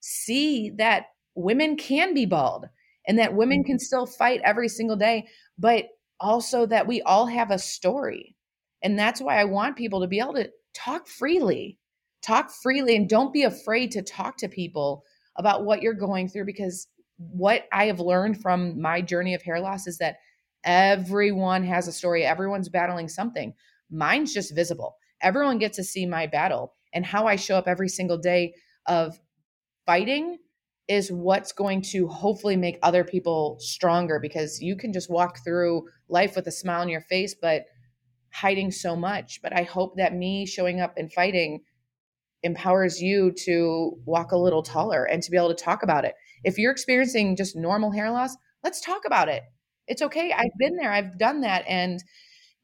[0.00, 2.68] see that women can be bald
[3.08, 3.82] and that women can mm-hmm.
[3.82, 5.26] still fight every single day,
[5.58, 5.86] but
[6.20, 8.36] also that we all have a story.
[8.82, 11.78] And that's why I want people to be able to talk freely,
[12.22, 15.04] talk freely, and don't be afraid to talk to people
[15.36, 19.60] about what you're going through because what I have learned from my journey of hair
[19.60, 20.16] loss is that
[20.64, 23.54] everyone has a story, everyone's battling something.
[23.90, 24.96] Mine's just visible.
[25.20, 28.54] Everyone gets to see my battle and how I show up every single day
[28.86, 29.18] of
[29.86, 30.38] fighting
[30.88, 35.86] is what's going to hopefully make other people stronger because you can just walk through
[36.08, 37.64] life with a smile on your face but
[38.32, 41.60] hiding so much but i hope that me showing up and fighting
[42.42, 46.14] empowers you to walk a little taller and to be able to talk about it
[46.44, 49.42] if you're experiencing just normal hair loss, let's talk about it.
[49.86, 50.32] It's okay.
[50.32, 51.64] I've been there, I've done that.
[51.68, 52.02] And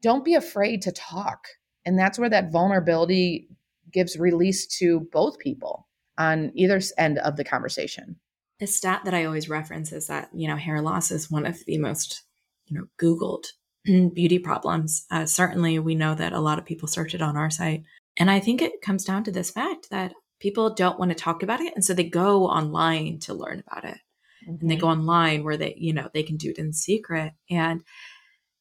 [0.01, 1.47] don't be afraid to talk.
[1.85, 3.49] And that's where that vulnerability
[3.91, 8.17] gives release to both people on either end of the conversation.
[8.59, 11.63] A stat that I always reference is that, you know, hair loss is one of
[11.65, 12.23] the most,
[12.67, 13.45] you know, Googled
[14.13, 15.05] beauty problems.
[15.09, 17.83] Uh, certainly, we know that a lot of people search it on our site.
[18.17, 21.43] And I think it comes down to this fact that people don't want to talk
[21.43, 23.97] about it and so they go online to learn about it
[24.45, 24.57] mm-hmm.
[24.59, 24.99] and they go mm-hmm.
[24.99, 27.83] online where they you know they can do it in secret and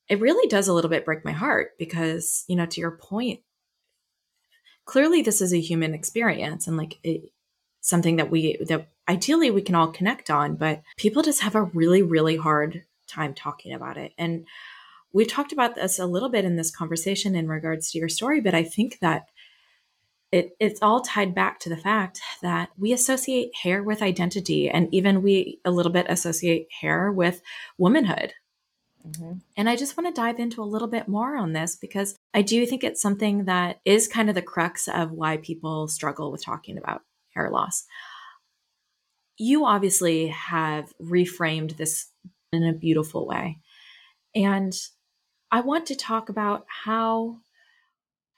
[0.09, 3.41] it really does a little bit break my heart because you know to your point
[4.85, 7.33] clearly this is a human experience and like it,
[7.81, 11.63] something that we that ideally we can all connect on but people just have a
[11.63, 14.47] really really hard time talking about it and
[15.13, 18.41] we've talked about this a little bit in this conversation in regards to your story
[18.41, 19.27] but i think that
[20.33, 24.93] it, it's all tied back to the fact that we associate hair with identity and
[24.93, 27.43] even we a little bit associate hair with
[27.79, 28.35] womanhood.
[29.01, 29.39] Mm-hmm.
[29.57, 32.43] and i just want to dive into a little bit more on this because i
[32.43, 36.45] do think it's something that is kind of the crux of why people struggle with
[36.45, 37.01] talking about
[37.35, 37.85] hair loss.
[39.39, 42.11] You obviously have reframed this
[42.53, 43.59] in a beautiful way.
[44.35, 44.75] And
[45.51, 47.39] i want to talk about how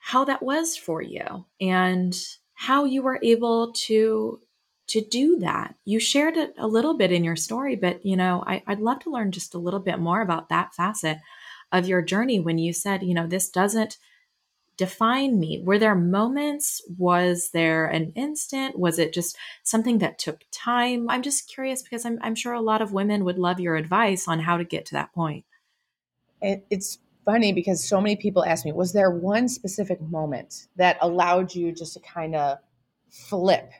[0.04, 2.18] how that was for you and
[2.54, 4.40] how you were able to
[4.88, 5.76] to do that.
[5.84, 8.98] You shared it a little bit in your story, but you know, I, would love
[9.00, 11.18] to learn just a little bit more about that facet
[11.70, 13.96] of your journey when you said, you know, this doesn't
[14.76, 15.62] define me.
[15.64, 16.82] Were there moments?
[16.98, 18.76] Was there an instant?
[18.76, 21.08] Was it just something that took time?
[21.08, 24.26] I'm just curious because I'm, I'm sure a lot of women would love your advice
[24.26, 25.44] on how to get to that point.
[26.42, 30.98] It, it's funny because so many people ask me, was there one specific moment that
[31.00, 32.58] allowed you just to kind of
[33.10, 33.70] flip?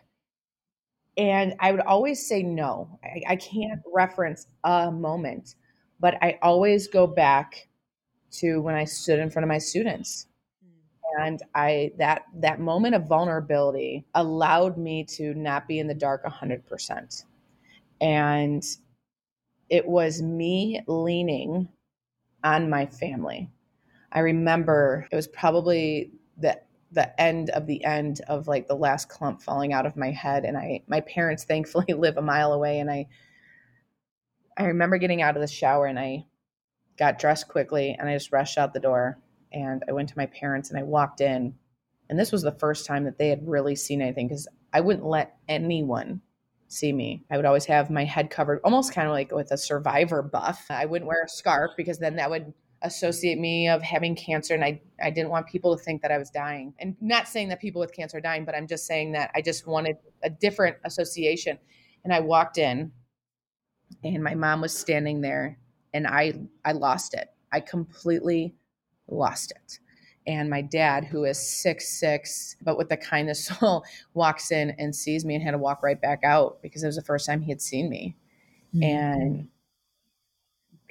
[1.16, 2.98] And I would always say no.
[3.04, 5.56] I, I can't reference a moment,
[6.00, 7.68] but I always go back
[8.32, 10.26] to when I stood in front of my students
[11.18, 16.24] and i that that moment of vulnerability allowed me to not be in the dark
[16.24, 17.24] 100%
[18.00, 18.64] and
[19.68, 21.68] it was me leaning
[22.44, 23.50] on my family.
[24.10, 26.60] I remember it was probably the
[26.92, 30.44] the end of the end of like the last clump falling out of my head
[30.44, 33.06] and I my parents thankfully live a mile away and I
[34.56, 36.26] I remember getting out of the shower and I
[36.98, 39.18] got dressed quickly and I just rushed out the door
[39.50, 41.54] and I went to my parents and I walked in
[42.10, 45.06] and this was the first time that they had really seen anything cuz I wouldn't
[45.06, 46.20] let anyone
[46.72, 47.24] see me.
[47.30, 50.66] I would always have my head covered, almost kind of like with a survivor buff.
[50.70, 54.64] I wouldn't wear a scarf because then that would associate me of having cancer and
[54.64, 56.74] I, I didn't want people to think that I was dying.
[56.80, 59.40] And not saying that people with cancer are dying, but I'm just saying that I
[59.40, 61.58] just wanted a different association.
[62.04, 62.90] And I walked in
[64.02, 65.58] and my mom was standing there
[65.94, 66.32] and I
[66.64, 67.28] I lost it.
[67.52, 68.56] I completely
[69.06, 69.78] lost it
[70.26, 74.94] and my dad who is six six but with the kindness soul walks in and
[74.94, 77.40] sees me and had to walk right back out because it was the first time
[77.40, 78.16] he had seen me
[78.74, 78.82] mm-hmm.
[78.82, 79.48] and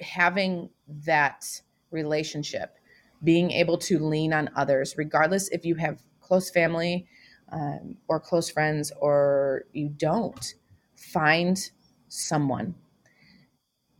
[0.00, 1.44] having that
[1.90, 2.76] relationship
[3.24, 7.06] being able to lean on others regardless if you have close family
[7.50, 10.54] um, or close friends or you don't
[10.96, 11.70] find
[12.08, 12.74] someone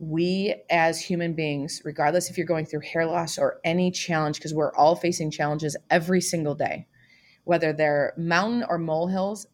[0.09, 4.53] we as human beings, regardless if you're going through hair loss or any challenge, because
[4.53, 6.87] we're all facing challenges every single day,
[7.45, 9.47] whether they're mountain or molehills,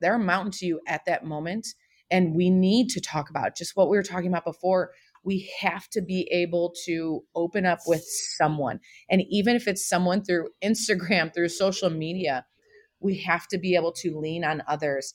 [0.00, 1.68] they're a mountain to you at that moment.
[2.10, 4.90] And we need to talk about just what we were talking about before.
[5.24, 8.04] We have to be able to open up with
[8.36, 8.80] someone.
[9.08, 12.44] And even if it's someone through Instagram, through social media,
[12.98, 15.14] we have to be able to lean on others.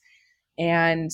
[0.57, 1.11] And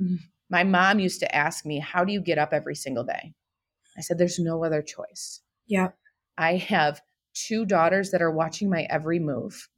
[0.00, 0.18] mm,
[0.50, 3.32] my mom used to ask me, How do you get up every single day?
[3.96, 5.40] I said, There's no other choice.
[5.66, 5.90] Yeah.
[6.36, 7.00] I have
[7.34, 9.68] two daughters that are watching my every move,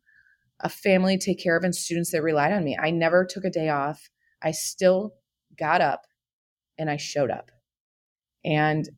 [0.60, 2.76] a family to take care of, and students that relied on me.
[2.80, 4.10] I never took a day off.
[4.42, 5.14] I still
[5.58, 6.06] got up
[6.78, 7.50] and I showed up.
[8.44, 8.88] And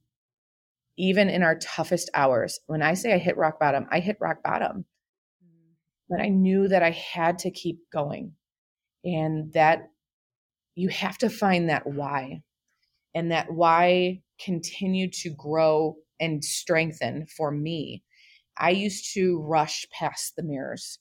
[0.97, 4.43] even in our toughest hours, when I say I hit rock bottom, I hit rock
[4.43, 4.85] bottom.
[5.45, 5.73] Mm-hmm.
[6.09, 8.33] But I knew that I had to keep going.
[9.05, 9.91] And that
[10.75, 12.43] you have to find that why
[13.15, 18.03] and that why continued to grow and strengthen for me.
[18.59, 20.99] I used to rush past the mirrors.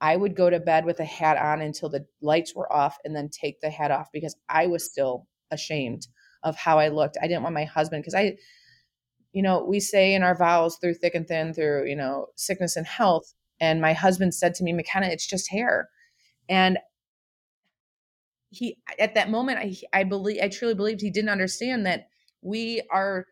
[0.00, 3.14] I would go to bed with a hat on until the lights were off and
[3.14, 6.06] then take the hat off because i was still ashamed
[6.42, 7.16] of how i looked.
[7.22, 8.36] I didn't want my husband because i
[9.32, 12.76] you know we say in our vows through thick and thin through you know sickness
[12.76, 15.88] and health and my husband said to me mckenna it's just hair.
[16.48, 16.78] And
[18.54, 22.08] he at that moment I I believe I truly believed he didn't understand that
[22.42, 23.26] we are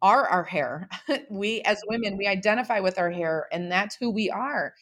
[0.00, 0.88] are our hair.
[1.30, 4.74] we as women we identify with our hair and that's who we are.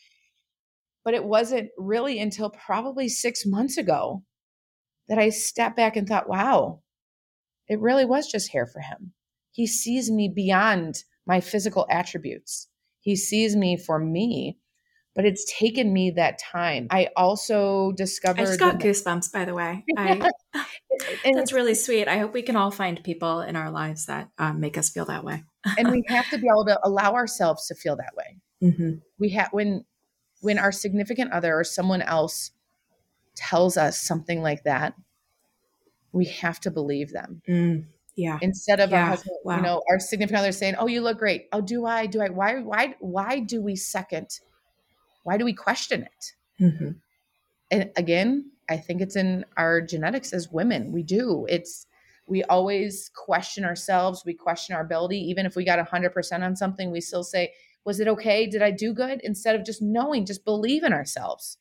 [1.05, 4.25] But it wasn't really until probably 6 months ago
[5.09, 6.81] that I stepped back and thought, wow,
[7.69, 9.13] it really was just hair for him.
[9.53, 12.69] He sees me beyond my physical attributes.
[13.01, 14.59] He sees me for me
[15.17, 16.89] but it's taken me that time.
[16.91, 18.43] I also discovered.
[18.43, 19.83] I just got goosebumps, by the way.
[19.97, 20.31] I,
[21.33, 22.07] that's really sweet.
[22.07, 25.07] I hope we can all find people in our lives that um, make us feel
[25.07, 25.43] that way.
[25.79, 28.37] and we have to be able to allow ourselves to feel that way.
[28.63, 28.99] Mm-hmm.
[29.19, 29.87] We have when
[30.43, 32.51] when our significant other or someone else
[33.35, 34.95] tells us something like that,
[36.13, 37.41] we have to believe them.
[37.49, 37.87] Mm.
[38.17, 38.39] Yeah.
[38.43, 39.09] Instead of yeah.
[39.09, 39.57] husband, wow.
[39.57, 42.05] you know, our significant other saying, "Oh, you look great." Oh, do I?
[42.05, 42.29] Do I?
[42.29, 42.61] Why?
[42.61, 42.95] Why?
[43.01, 44.41] Why do we second
[45.27, 46.33] why do we question it?
[46.63, 46.91] Mm-hmm.
[47.73, 50.93] And again, I think it's in our genetics as women.
[50.93, 51.47] We do.
[51.49, 51.87] It's
[52.29, 54.23] we always question ourselves.
[54.25, 55.19] We question our ability.
[55.19, 57.53] Even if we got 100% on something, we still say,
[57.85, 58.47] Was it okay?
[58.47, 59.21] Did I do good?
[59.25, 61.59] Instead of just knowing, just believe in ourselves.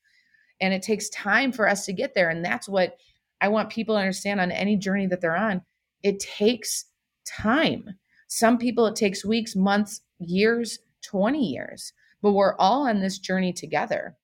[0.61, 2.29] And it takes time for us to get there.
[2.29, 2.97] And that's what
[3.41, 5.63] I want people to understand on any journey that they're on.
[6.03, 6.85] It takes
[7.25, 7.95] time.
[8.27, 13.53] Some people, it takes weeks, months, years, 20 years but we're all on this journey
[13.53, 14.15] together.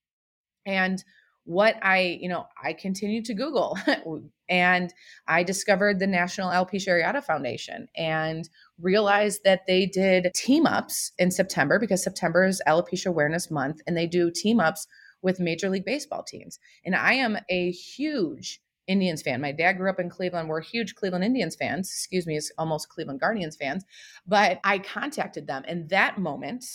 [0.65, 1.03] And
[1.43, 3.77] what I, you know, I continued to Google
[4.49, 4.93] and
[5.27, 8.47] I discovered the National Alopecia Areata Foundation and
[8.79, 13.97] realized that they did team ups in September because September is Alopecia Awareness Month and
[13.97, 14.87] they do team ups
[15.21, 16.59] with Major League Baseball teams.
[16.85, 19.41] And I am a huge Indians fan.
[19.41, 20.49] My dad grew up in Cleveland.
[20.49, 21.89] We're huge Cleveland Indians fans.
[21.89, 23.85] Excuse me, it's almost Cleveland Guardians fans.
[24.27, 26.65] But I contacted them And that moment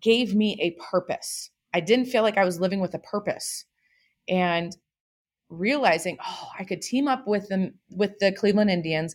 [0.00, 1.50] gave me a purpose.
[1.74, 3.64] I didn't feel like I was living with a purpose.
[4.28, 4.76] And
[5.50, 9.14] realizing, oh, I could team up with them with the Cleveland Indians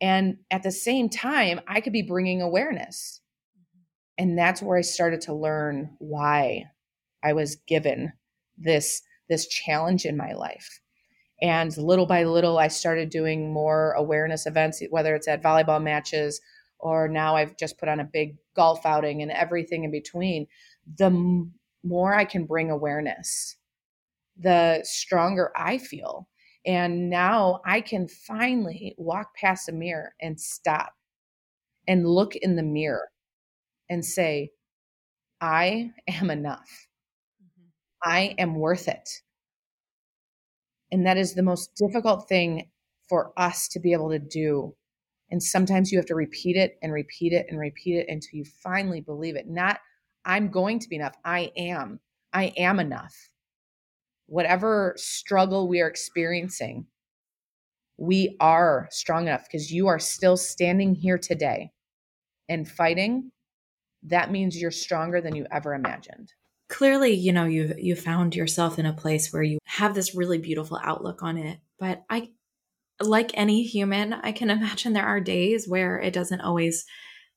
[0.00, 3.20] and at the same time I could be bringing awareness.
[3.58, 4.28] Mm-hmm.
[4.28, 6.64] And that's where I started to learn why
[7.22, 8.12] I was given
[8.56, 10.80] this this challenge in my life.
[11.42, 16.40] And little by little I started doing more awareness events whether it's at volleyball matches
[16.78, 20.46] or now I've just put on a big golf outing and everything in between,
[20.96, 23.56] the m- more I can bring awareness,
[24.38, 26.28] the stronger I feel.
[26.66, 30.92] And now I can finally walk past a mirror and stop
[31.86, 33.08] and look in the mirror
[33.88, 34.50] and say,
[35.40, 36.88] I am enough.
[37.42, 38.10] Mm-hmm.
[38.10, 39.08] I am worth it.
[40.90, 42.70] And that is the most difficult thing
[43.08, 44.74] for us to be able to do
[45.30, 48.44] and sometimes you have to repeat it and repeat it and repeat it until you
[48.44, 49.48] finally believe it.
[49.48, 49.80] Not,
[50.24, 51.16] I'm going to be enough.
[51.24, 52.00] I am.
[52.32, 53.14] I am enough.
[54.26, 56.86] Whatever struggle we are experiencing,
[57.96, 61.70] we are strong enough because you are still standing here today
[62.48, 63.30] and fighting.
[64.02, 66.32] That means you're stronger than you ever imagined.
[66.68, 70.38] Clearly, you know, you you found yourself in a place where you have this really
[70.38, 71.58] beautiful outlook on it.
[71.78, 72.30] But I
[73.00, 76.84] like any human, I can imagine there are days where it doesn't always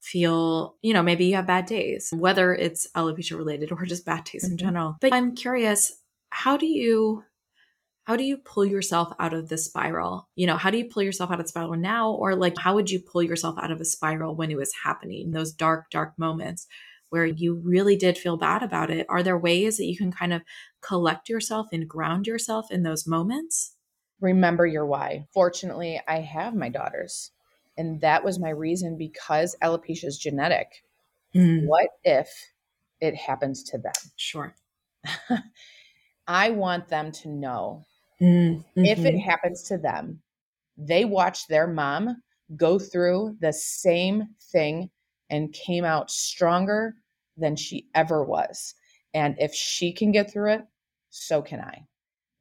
[0.01, 4.23] feel, you know, maybe you have bad days, whether it's alopecia related or just bad
[4.23, 4.53] days mm-hmm.
[4.53, 4.97] in general.
[5.01, 5.91] But I'm curious,
[6.29, 7.23] how do you
[8.09, 10.27] how do you pull yourself out of the spiral?
[10.35, 12.09] You know, how do you pull yourself out of the spiral now?
[12.09, 15.29] Or like, how would you pull yourself out of a spiral when it was happening,
[15.29, 16.65] those dark, dark moments
[17.11, 19.05] where you really did feel bad about it?
[19.09, 20.41] Are there ways that you can kind of
[20.81, 23.75] collect yourself and ground yourself in those moments?
[24.21, 25.27] Remember your why.
[25.33, 27.31] Fortunately, I have my daughters.
[27.77, 30.83] And that was my reason because alopecia is genetic.
[31.33, 31.65] Mm.
[31.65, 32.29] What if
[32.99, 33.93] it happens to them?
[34.17, 34.53] Sure.
[36.27, 37.85] I want them to know
[38.21, 38.83] mm-hmm.
[38.83, 39.17] if it mm-hmm.
[39.17, 40.21] happens to them,
[40.77, 42.21] they watched their mom
[42.55, 44.89] go through the same thing
[45.29, 46.95] and came out stronger
[47.37, 48.75] than she ever was.
[49.13, 50.61] And if she can get through it,
[51.09, 51.85] so can I.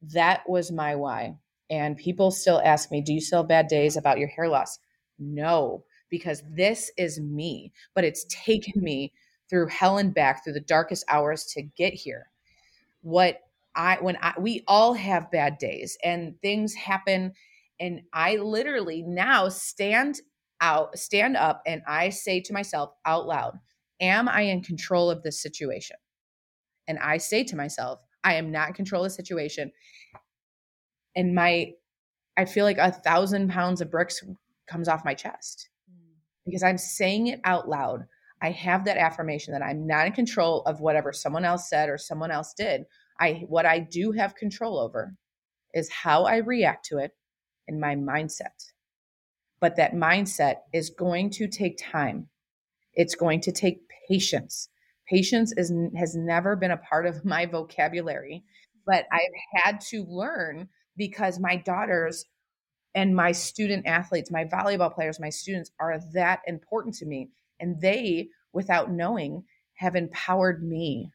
[0.01, 1.35] That was my why.
[1.69, 4.79] And people still ask me, Do you still have bad days about your hair loss?
[5.19, 9.13] No, because this is me, but it's taken me
[9.49, 12.29] through hell and back through the darkest hours to get here.
[13.01, 13.39] What
[13.75, 17.33] I when I we all have bad days and things happen
[17.79, 20.19] and I literally now stand
[20.61, 23.59] out stand up and I say to myself out loud,
[24.01, 25.97] am I in control of this situation?
[26.87, 29.71] And I say to myself, I am not in control of the situation.
[31.19, 31.73] And my
[32.37, 34.23] I feel like a thousand pounds of bricks
[34.69, 35.67] comes off my chest
[36.45, 38.05] because I'm saying it out loud.
[38.41, 41.97] I have that affirmation that I'm not in control of whatever someone else said or
[41.97, 42.85] someone else did.
[43.19, 45.13] I what I do have control over
[45.73, 47.11] is how I react to it
[47.67, 48.71] and my mindset.
[49.59, 52.29] But that mindset is going to take time.
[52.93, 54.69] It's going to take patience.
[55.05, 58.45] Patience is has never been a part of my vocabulary,
[58.85, 60.69] but I've had to learn
[60.99, 62.25] because my daughters
[62.93, 67.29] and my student athletes, my volleyball players, my students are that important to me.
[67.59, 69.45] And they, without knowing,
[69.75, 71.11] have empowered me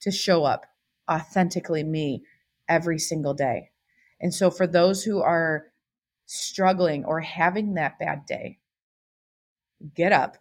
[0.00, 0.66] to show up
[1.10, 2.24] authentically me
[2.68, 3.70] every single day.
[4.20, 5.66] And so, for those who are
[6.26, 8.58] struggling or having that bad day,
[9.94, 10.36] get up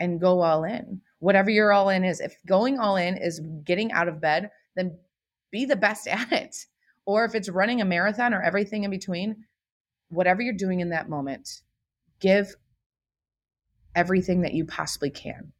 [0.00, 1.02] and go all in.
[1.18, 2.20] Whatever your all in is.
[2.20, 4.98] If going all in is getting out of bed, then
[5.50, 6.56] be the best at it.
[7.04, 9.44] Or if it's running a marathon or everything in between,
[10.08, 11.62] whatever you're doing in that moment,
[12.20, 12.54] give
[13.94, 15.52] everything that you possibly can.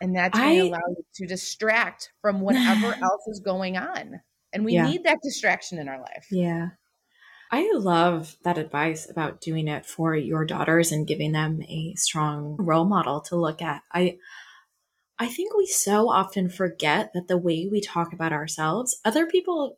[0.00, 4.20] And that's going to allow you to distract from whatever else is going on.
[4.52, 4.88] And we yeah.
[4.88, 6.26] need that distraction in our life.
[6.30, 6.70] Yeah.
[7.52, 12.56] I love that advice about doing it for your daughters and giving them a strong
[12.58, 13.82] role model to look at.
[13.92, 14.18] I
[15.18, 19.76] i think we so often forget that the way we talk about ourselves other people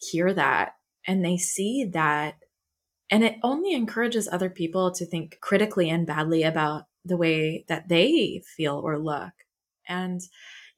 [0.00, 0.74] hear that
[1.06, 2.36] and they see that
[3.10, 7.88] and it only encourages other people to think critically and badly about the way that
[7.88, 9.32] they feel or look.
[9.88, 10.20] And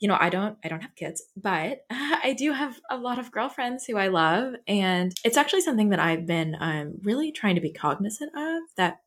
[0.01, 3.31] you know, I don't I don't have kids, but I do have a lot of
[3.31, 7.61] girlfriends who I love and it's actually something that I've been um, really trying to
[7.61, 8.99] be cognizant of that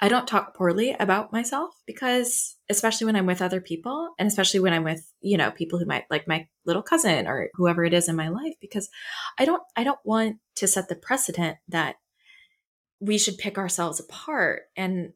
[0.00, 4.60] I don't talk poorly about myself because especially when I'm with other people and especially
[4.60, 7.92] when I'm with, you know, people who might like my little cousin or whoever it
[7.92, 8.88] is in my life because
[9.38, 11.96] I don't I don't want to set the precedent that
[13.00, 15.12] we should pick ourselves apart and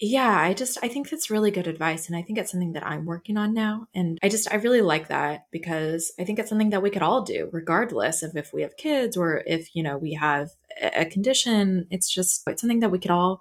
[0.00, 2.86] yeah, I just I think that's really good advice and I think it's something that
[2.86, 6.48] I'm working on now and I just I really like that because I think it's
[6.48, 9.82] something that we could all do regardless of if we have kids or if, you
[9.82, 10.50] know, we have
[10.80, 11.86] a condition.
[11.90, 13.40] It's just it's something that we could all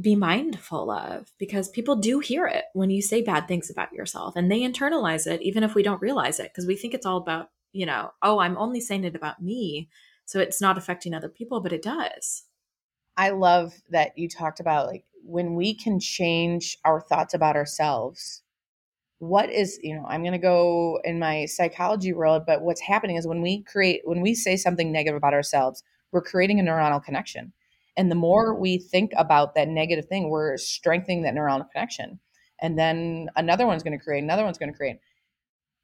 [0.00, 4.36] be mindful of because people do hear it when you say bad things about yourself
[4.36, 7.16] and they internalize it even if we don't realize it because we think it's all
[7.16, 9.88] about, you know, oh, I'm only saying it about me,
[10.24, 12.44] so it's not affecting other people, but it does.
[13.16, 18.42] I love that you talked about like when we can change our thoughts about ourselves
[19.18, 23.16] what is you know i'm going to go in my psychology world but what's happening
[23.16, 25.82] is when we create when we say something negative about ourselves
[26.12, 27.52] we're creating a neuronal connection
[27.98, 32.20] and the more we think about that negative thing we're strengthening that neuronal connection.
[32.62, 35.00] And then another one's going to create another one's going to create.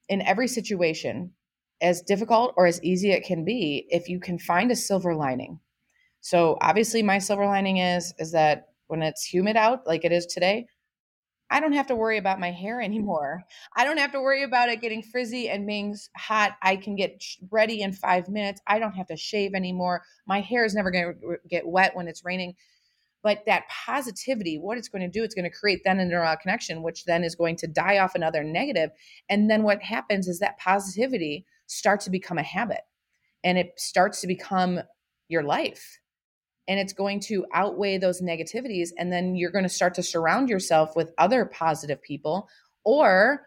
[0.09, 1.33] In every situation
[1.83, 5.59] as difficult or as easy it can be if you can find a silver lining.
[6.21, 10.25] So obviously my silver lining is is that when it's humid out like it is
[10.25, 10.67] today,
[11.51, 13.45] I don't have to worry about my hair anymore.
[13.77, 16.53] I don't have to worry about it getting frizzy and being hot.
[16.63, 18.61] I can get ready in five minutes.
[18.67, 20.03] I don't have to shave anymore.
[20.27, 22.55] My hair is never going to get wet when it's raining.
[23.23, 26.37] But that positivity, what it's going to do, it's going to create then a neural
[26.37, 28.91] connection, which then is going to die off another negative.
[29.29, 32.83] And then what happens is that positivity starts to become a habit
[33.43, 34.81] and it starts to become
[35.29, 36.01] your life
[36.67, 40.49] and it's going to outweigh those negativities and then you're going to start to surround
[40.49, 42.49] yourself with other positive people
[42.85, 43.47] or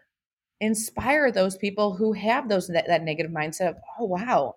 [0.60, 4.54] inspire those people who have those that, that negative mindset of oh wow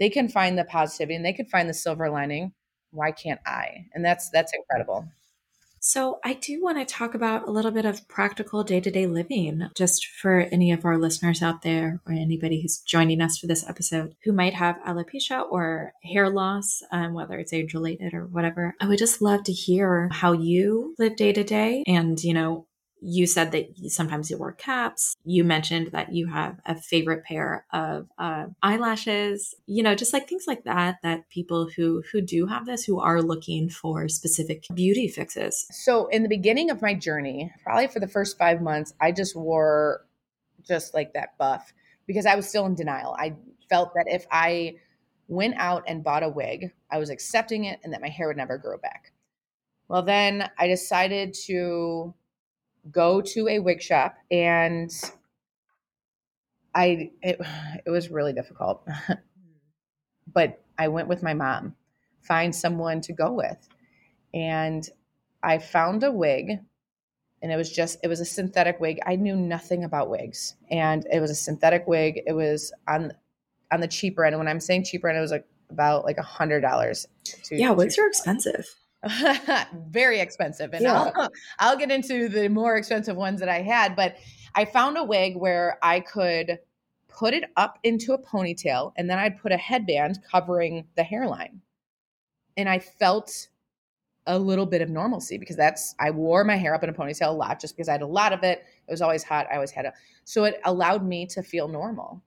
[0.00, 2.52] they can find the positivity and they can find the silver lining.
[2.90, 3.86] Why can't I?
[3.94, 5.06] And that's that's incredible.
[5.82, 9.06] So, I do want to talk about a little bit of practical day to day
[9.06, 13.46] living, just for any of our listeners out there or anybody who's joining us for
[13.46, 18.26] this episode who might have alopecia or hair loss, um, whether it's age related or
[18.26, 18.74] whatever.
[18.78, 22.66] I would just love to hear how you live day to day and, you know,
[23.00, 25.16] you said that sometimes you wear caps.
[25.24, 29.54] You mentioned that you have a favorite pair of uh, eyelashes.
[29.66, 30.96] You know, just like things like that.
[31.02, 35.66] That people who who do have this, who are looking for specific beauty fixes.
[35.70, 39.34] So in the beginning of my journey, probably for the first five months, I just
[39.34, 40.06] wore
[40.66, 41.72] just like that buff
[42.06, 43.16] because I was still in denial.
[43.18, 43.36] I
[43.68, 44.76] felt that if I
[45.28, 48.36] went out and bought a wig, I was accepting it and that my hair would
[48.36, 49.12] never grow back.
[49.88, 52.14] Well, then I decided to
[52.90, 54.90] go to a wig shop and
[56.74, 57.40] I it,
[57.86, 58.86] it was really difficult.
[60.32, 61.74] but I went with my mom,
[62.20, 63.68] find someone to go with.
[64.32, 64.88] And
[65.42, 66.60] I found a wig
[67.42, 68.98] and it was just it was a synthetic wig.
[69.06, 70.54] I knew nothing about wigs.
[70.70, 72.20] And it was a synthetic wig.
[72.26, 73.12] It was on
[73.70, 74.34] on the cheaper end.
[74.34, 77.06] And when I'm saying cheaper end, it was like about like a hundred dollars.
[77.50, 78.66] Yeah, wigs are expensive.
[79.88, 81.10] very expensive and yeah.
[81.14, 84.16] I'll, I'll get into the more expensive ones that i had but
[84.54, 86.58] i found a wig where i could
[87.08, 91.62] put it up into a ponytail and then i'd put a headband covering the hairline.
[92.56, 93.48] And i felt
[94.26, 97.28] a little bit of normalcy because that's i wore my hair up in a ponytail
[97.28, 98.64] a lot just because i had a lot of it.
[98.86, 99.46] It was always hot.
[99.50, 99.94] I always had a
[100.24, 102.22] so it allowed me to feel normal.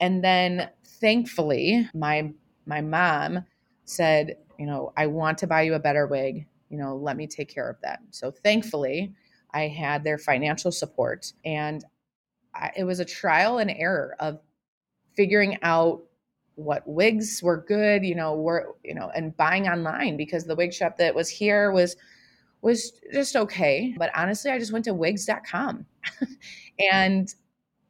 [0.00, 2.32] And then thankfully my
[2.64, 3.44] my mom
[3.88, 6.46] said you know, I want to buy you a better wig.
[6.68, 8.00] You know, let me take care of that.
[8.10, 9.14] So thankfully,
[9.54, 11.84] I had their financial support and
[12.54, 14.40] I, it was a trial and error of
[15.14, 16.02] figuring out
[16.56, 20.74] what wigs were good, you know, were, you know, and buying online because the wig
[20.74, 21.96] shop that was here was
[22.60, 23.94] was just okay.
[23.96, 25.86] But honestly, I just went to wigs.com
[26.92, 27.32] and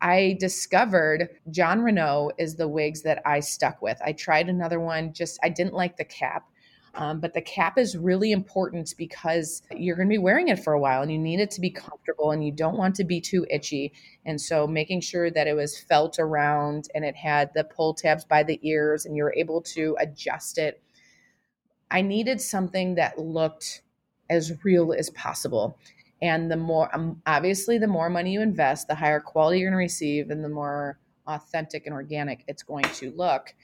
[0.01, 4.01] I discovered Jon Renau is the wigs that I stuck with.
[4.05, 6.49] I tried another one, just I didn't like the cap.
[6.95, 10.73] Um, but the cap is really important because you're going to be wearing it for
[10.73, 13.21] a while and you need it to be comfortable and you don't want to be
[13.21, 13.93] too itchy.
[14.25, 18.25] And so making sure that it was felt around and it had the pull tabs
[18.25, 20.83] by the ears and you're able to adjust it.
[21.91, 23.83] I needed something that looked
[24.29, 25.79] as real as possible.
[26.21, 29.79] And the more, um, obviously, the more money you invest, the higher quality you're going
[29.79, 33.55] to receive and the more authentic and organic it's going to look.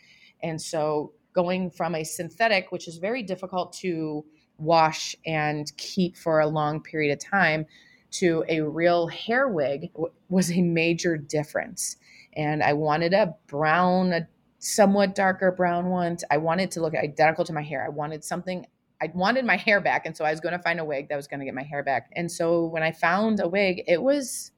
[0.42, 4.24] And so going from a synthetic, which is very difficult to
[4.59, 7.66] wash and keep for a long period of time,
[8.12, 9.90] to a real hair wig
[10.28, 11.96] was a major difference.
[12.36, 14.28] And I wanted a brown, a
[14.61, 16.18] somewhat darker brown one.
[16.30, 17.84] I wanted to look identical to my hair.
[17.84, 18.66] I wanted something
[19.05, 20.07] I wanted my hair back.
[20.07, 21.62] And so I was going to find a wig that was going to get my
[21.62, 22.11] hair back.
[22.14, 24.50] And so when I found a wig, it was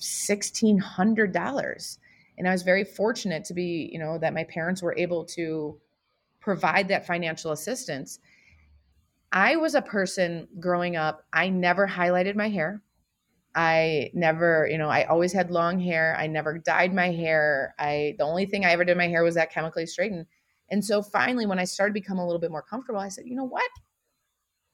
[0.00, 1.98] $1,600
[2.38, 5.80] and I was very fortunate to be, you know, that my parents were able to
[6.40, 8.20] provide that financial assistance.
[9.32, 12.82] I was a person growing up, I never highlighted my hair.
[13.56, 16.14] I never, you know, I always had long hair.
[16.18, 17.74] I never dyed my hair.
[17.78, 20.26] I the only thing I ever did my hair was that chemically straightened.
[20.70, 23.26] And so finally when I started to become a little bit more comfortable, I said,
[23.26, 23.70] "You know what?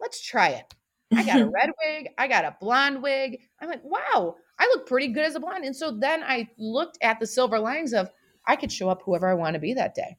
[0.01, 0.75] Let's try it."
[1.15, 3.41] I got a red wig, I got a blonde wig.
[3.61, 5.65] I'm like, "Wow, I look pretty good as a blonde.
[5.65, 8.11] And so then I looked at the silver linings of
[8.47, 10.17] I could show up whoever I want to be that day.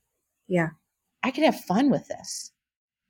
[0.48, 0.70] Yeah.
[1.24, 2.52] I could have fun with this.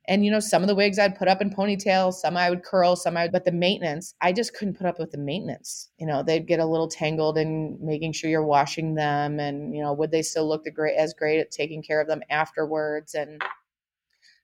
[0.05, 2.63] And you know, some of the wigs I'd put up in ponytails, some I would
[2.63, 5.89] curl, some I would, but the maintenance, I just couldn't put up with the maintenance.
[5.97, 9.81] You know, they'd get a little tangled in making sure you're washing them and, you
[9.81, 13.13] know, would they still look the great as great at taking care of them afterwards?
[13.13, 13.41] And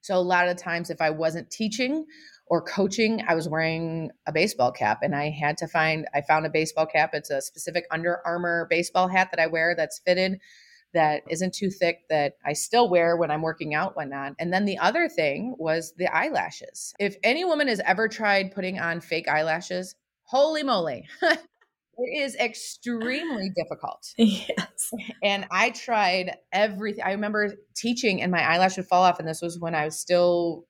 [0.01, 2.05] so a lot of times if I wasn't teaching
[2.47, 6.45] or coaching, I was wearing a baseball cap and I had to find, I found
[6.45, 7.11] a baseball cap.
[7.13, 10.39] It's a specific Under Armour baseball hat that I wear that's fitted,
[10.93, 14.33] that isn't too thick, that I still wear when I'm working out, whatnot.
[14.39, 16.93] And then the other thing was the eyelashes.
[16.99, 21.07] If any woman has ever tried putting on fake eyelashes, holy moly.
[22.01, 24.13] It is extremely difficult.
[24.17, 24.91] Yes.
[25.21, 27.03] And I tried everything.
[27.03, 29.19] I remember teaching and my eyelash would fall off.
[29.19, 30.65] And this was when I was still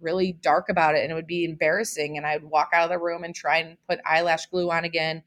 [0.00, 2.98] really dark about it and it would be embarrassing and I'd walk out of the
[2.98, 5.22] room and try and put eyelash glue on again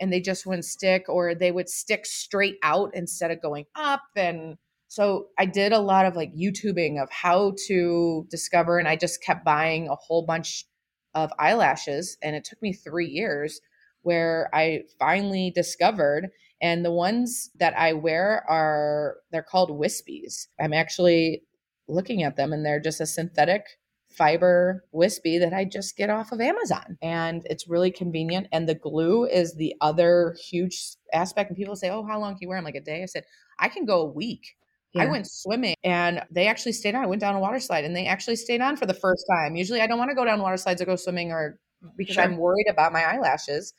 [0.00, 4.02] and they just wouldn't stick or they would stick straight out instead of going up
[4.16, 4.56] and
[4.88, 9.22] so I did a lot of like YouTubing of how to discover and I just
[9.22, 10.64] kept buying a whole bunch
[11.14, 13.60] of eyelashes and it took me 3 years
[14.02, 16.30] where I finally discovered
[16.62, 20.46] and the ones that I wear are they're called wispies.
[20.60, 21.42] I'm actually
[21.88, 23.64] looking at them and they're just a synthetic
[24.16, 26.96] fiber wispy that I just get off of Amazon.
[27.02, 28.48] And it's really convenient.
[28.52, 31.50] And the glue is the other huge aspect.
[31.50, 32.64] And people say, Oh, how long can you wear them?
[32.64, 33.02] Like a day?
[33.02, 33.24] I said,
[33.58, 34.56] I can go a week.
[34.94, 35.04] Yeah.
[35.04, 37.04] I went swimming and they actually stayed on.
[37.04, 39.54] I went down a water slide and they actually stayed on for the first time.
[39.54, 41.58] Usually I don't want to go down water slides or go swimming or
[41.96, 42.24] because sure.
[42.24, 43.74] I'm worried about my eyelashes.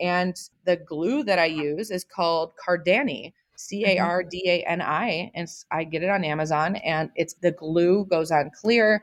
[0.00, 3.26] And the glue that I use is called Cardani.
[3.26, 3.34] Mm-hmm.
[3.60, 6.76] C A R D A N I, and I get it on Amazon.
[6.76, 9.02] And it's the glue goes on clear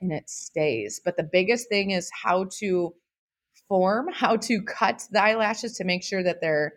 [0.00, 1.00] and it stays.
[1.04, 2.94] But the biggest thing is how to
[3.68, 6.74] form, how to cut the eyelashes to make sure that they're,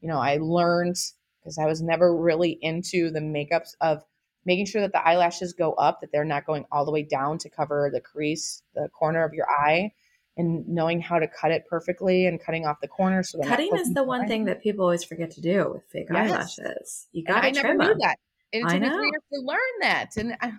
[0.00, 0.96] you know, I learned
[1.40, 4.02] because I was never really into the makeups of
[4.44, 7.38] making sure that the eyelashes go up, that they're not going all the way down
[7.38, 9.92] to cover the crease, the corner of your eye,
[10.36, 13.30] and knowing how to cut it perfectly and cutting off the corners.
[13.30, 16.58] So cutting is the one thing that people always forget to do with fake yes.
[16.58, 17.08] eyelashes.
[17.12, 18.16] You got to trim never knew that.
[18.52, 20.16] And it took me three years to learn that.
[20.16, 20.52] And I,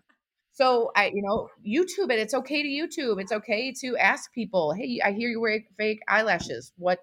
[0.54, 2.20] so I, you know, YouTube it.
[2.20, 3.20] It's okay to YouTube.
[3.20, 6.72] It's okay to ask people, "Hey, I hear you wear fake eyelashes.
[6.78, 7.00] What,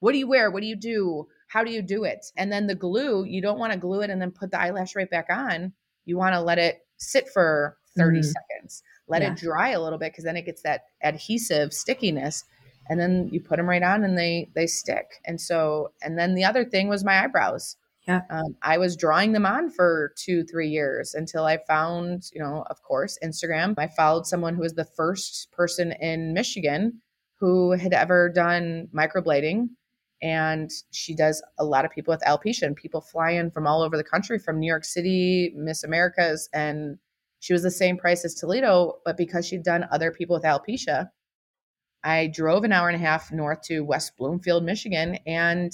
[0.00, 0.50] what do you wear?
[0.50, 1.26] What do you do?
[1.48, 4.10] How do you do it?" And then the glue, you don't want to glue it
[4.10, 5.72] and then put the eyelash right back on.
[6.04, 8.22] You want to let it sit for 30 mm-hmm.
[8.22, 8.82] seconds.
[9.08, 9.32] Let yeah.
[9.32, 12.44] it dry a little bit because then it gets that adhesive stickiness.
[12.88, 15.20] And then you put them right on and they they stick.
[15.26, 17.76] And so, and then the other thing was my eyebrows.
[18.06, 18.22] Yeah.
[18.30, 22.64] Um, I was drawing them on for two, three years until I found, you know,
[22.70, 23.74] of course, Instagram.
[23.78, 27.00] I followed someone who was the first person in Michigan
[27.40, 29.68] who had ever done microblading.
[30.22, 33.82] And she does a lot of people with alopecia and people fly in from all
[33.82, 36.48] over the country, from New York City, Miss Americas.
[36.54, 36.98] And
[37.40, 41.10] she was the same price as Toledo, but because she'd done other people with alopecia,
[42.02, 45.72] I drove an hour and a half north to West Bloomfield, Michigan, and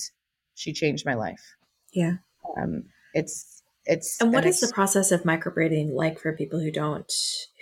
[0.54, 1.56] she changed my life.
[1.92, 2.14] Yeah.
[2.56, 2.84] Um,
[3.14, 7.12] it's it's and what is ex- the process of microblading like for people who don't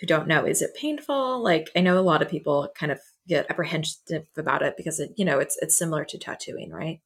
[0.00, 0.44] who don't know?
[0.44, 1.42] Is it painful?
[1.42, 5.12] Like I know a lot of people kind of get apprehensive about it because it
[5.16, 7.00] you know it's it's similar to tattooing, right?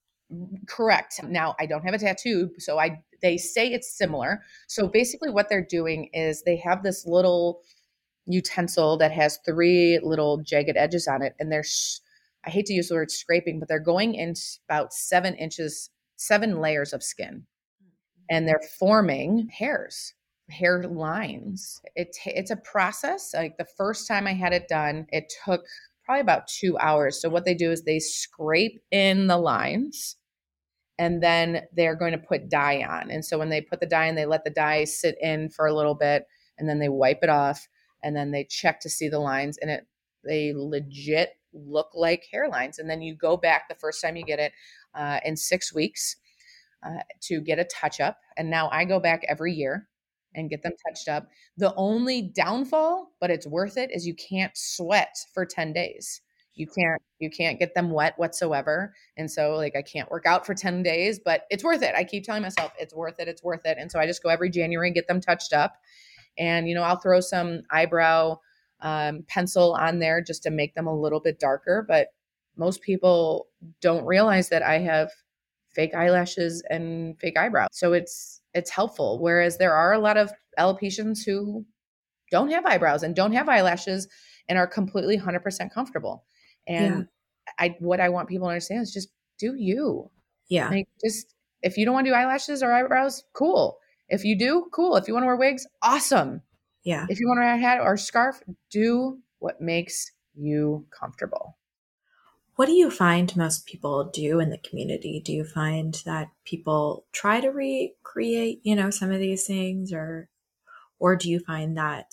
[0.66, 1.20] Correct.
[1.22, 4.42] Now I don't have a tattoo, so I they say it's similar.
[4.66, 7.60] So basically, what they're doing is they have this little
[8.26, 11.98] utensil that has three little jagged edges on it, and they're sh-
[12.46, 14.34] I hate to use the word scraping, but they're going in
[14.68, 17.46] about seven inches seven layers of skin.
[17.82, 18.24] Mm-hmm.
[18.30, 20.14] And they're forming hairs
[20.50, 21.80] hair lines.
[21.94, 25.64] It, it's a process like the first time i had it done it took
[26.04, 27.20] probably about two hours.
[27.20, 30.16] So what they do is they scrape in the lines
[30.98, 33.10] and then they're going to put dye on.
[33.10, 35.66] And so when they put the dye in they let the dye sit in for
[35.66, 36.26] a little bit
[36.58, 37.66] and then they wipe it off
[38.02, 39.86] and then they check to see the lines and it
[40.24, 44.40] they legit look like hairlines and then you go back the first time you get
[44.40, 44.52] it
[44.94, 46.16] uh, in six weeks
[46.84, 48.18] uh, to get a touch up.
[48.36, 49.88] And now I go back every year
[50.34, 51.28] and get them touched up.
[51.56, 56.20] The only downfall, but it's worth it, is you can't sweat for 10 days.
[56.56, 58.94] You can't you can't get them wet whatsoever.
[59.16, 61.94] And so like I can't work out for 10 days, but it's worth it.
[61.96, 63.76] I keep telling myself it's worth it, it's worth it.
[63.78, 65.76] And so I just go every January and get them touched up.
[66.38, 68.38] And you know, I'll throw some eyebrow
[68.80, 72.08] um, pencil on there just to make them a little bit darker, but
[72.56, 73.48] most people
[73.80, 75.10] don't realize that I have
[75.74, 77.68] fake eyelashes and fake eyebrows.
[77.72, 79.18] So it's it's helpful.
[79.20, 81.64] Whereas there are a lot of alopecians who
[82.30, 84.08] don't have eyebrows and don't have eyelashes
[84.48, 86.24] and are completely 100% comfortable.
[86.66, 87.08] And
[87.58, 87.66] yeah.
[87.66, 89.08] I what I want people to understand is just
[89.38, 90.10] do you.
[90.48, 90.68] Yeah.
[90.68, 93.78] Like just if you don't want to do eyelashes or eyebrows, cool.
[94.08, 94.96] If you do, cool.
[94.96, 96.42] If you want to wear wigs, awesome.
[96.84, 97.06] Yeah.
[97.08, 101.56] If you want to wear a hat or scarf, do what makes you comfortable.
[102.56, 105.20] What do you find most people do in the community?
[105.24, 110.28] Do you find that people try to recreate, you know, some of these things or
[111.00, 112.12] or do you find that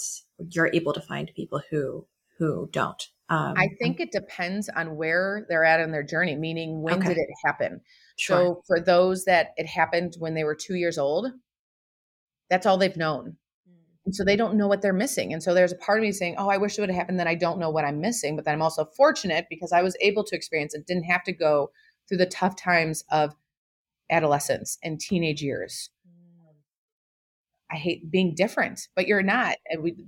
[0.50, 2.08] you're able to find people who
[2.40, 3.08] who don't?
[3.30, 7.10] Um, I think it depends on where they're at in their journey, meaning when okay.
[7.10, 7.82] did it happen?
[8.18, 8.38] Sure.
[8.38, 11.28] So for those that it happened when they were 2 years old,
[12.50, 13.38] that's all they've known.
[14.06, 15.32] And so they don't know what they're missing.
[15.32, 17.20] And so there's a part of me saying, Oh, I wish it would have happened.
[17.20, 18.36] Then I don't know what I'm missing.
[18.36, 21.32] But then I'm also fortunate because I was able to experience it, didn't have to
[21.32, 21.72] go
[22.08, 23.36] through the tough times of
[24.10, 25.92] adolescence and teenage years.
[26.08, 26.56] Mm.
[27.72, 29.58] I hate being different, but you're not.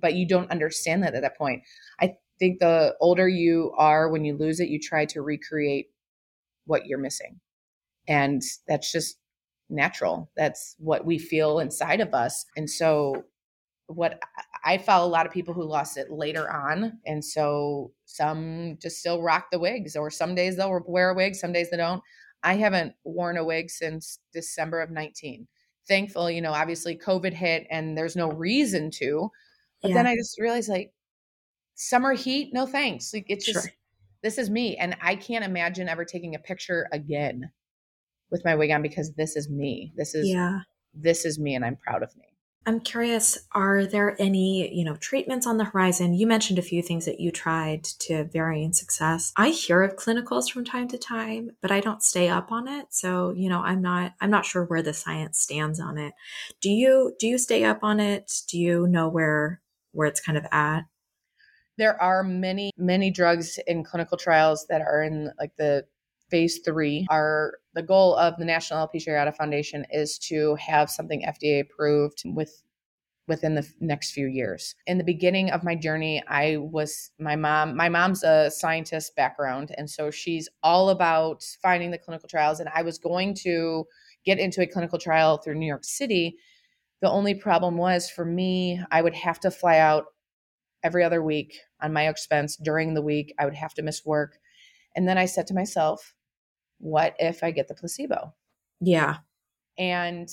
[0.02, 1.62] But you don't understand that at that point.
[2.02, 5.88] I think the older you are when you lose it, you try to recreate
[6.66, 7.40] what you're missing.
[8.08, 9.18] And that's just
[9.70, 10.30] natural.
[10.36, 12.46] That's what we feel inside of us.
[12.58, 13.24] And so
[13.88, 14.20] what
[14.64, 17.00] I follow a lot of people who lost it later on.
[17.06, 21.36] And so some just still rock the wigs, or some days they'll wear a wig,
[21.36, 22.02] some days they don't.
[22.44, 25.48] I haven't worn a wig since December of 19.
[25.88, 29.30] Thankful, you know, obviously COVID hit and there's no reason to.
[29.82, 29.96] But yeah.
[29.96, 30.92] then I just realized like
[31.76, 33.14] summer heat, no thanks.
[33.14, 33.74] Like it's just, sure.
[34.22, 34.78] this is me.
[34.78, 37.52] And I can't imagine ever taking a picture again
[38.32, 39.94] with my wig on because this is me.
[39.96, 40.60] This is, yeah.
[40.94, 42.33] this is me and I'm proud of me.
[42.66, 46.14] I'm curious, are there any, you know, treatments on the horizon?
[46.14, 49.34] You mentioned a few things that you tried to varying success.
[49.36, 52.88] I hear of clinicals from time to time, but I don't stay up on it.
[52.92, 56.14] So, you know, I'm not I'm not sure where the science stands on it.
[56.62, 58.32] Do you do you stay up on it?
[58.48, 59.62] Do you know where
[59.92, 60.84] where it's kind of at?
[61.78, 65.86] There are many many drugs in clinical trials that are in like the
[66.34, 67.06] phase three.
[67.12, 72.24] Our the goal of the National Alopecia Areata Foundation is to have something FDA approved
[72.26, 72.64] with
[73.28, 74.74] within the next few years.
[74.88, 79.76] In the beginning of my journey, I was my mom, my mom's a scientist background
[79.78, 83.86] and so she's all about finding the clinical trials and I was going to
[84.26, 86.36] get into a clinical trial through New York City.
[87.04, 90.06] The only problem was for me, I would have to fly out
[90.84, 93.36] every other week on my expense during the week.
[93.38, 94.40] I would have to miss work.
[94.96, 96.14] And then I said to myself,
[96.84, 98.34] what if I get the placebo?
[98.82, 99.18] Yeah.
[99.78, 100.30] And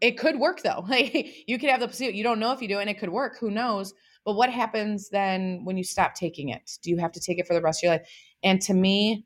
[0.00, 0.84] it could work though.
[0.88, 2.12] Like you could have the placebo.
[2.12, 3.38] You don't know if you do, and it could work.
[3.40, 3.94] Who knows?
[4.24, 6.70] But what happens then when you stop taking it?
[6.82, 8.08] Do you have to take it for the rest of your life?
[8.42, 9.24] And to me,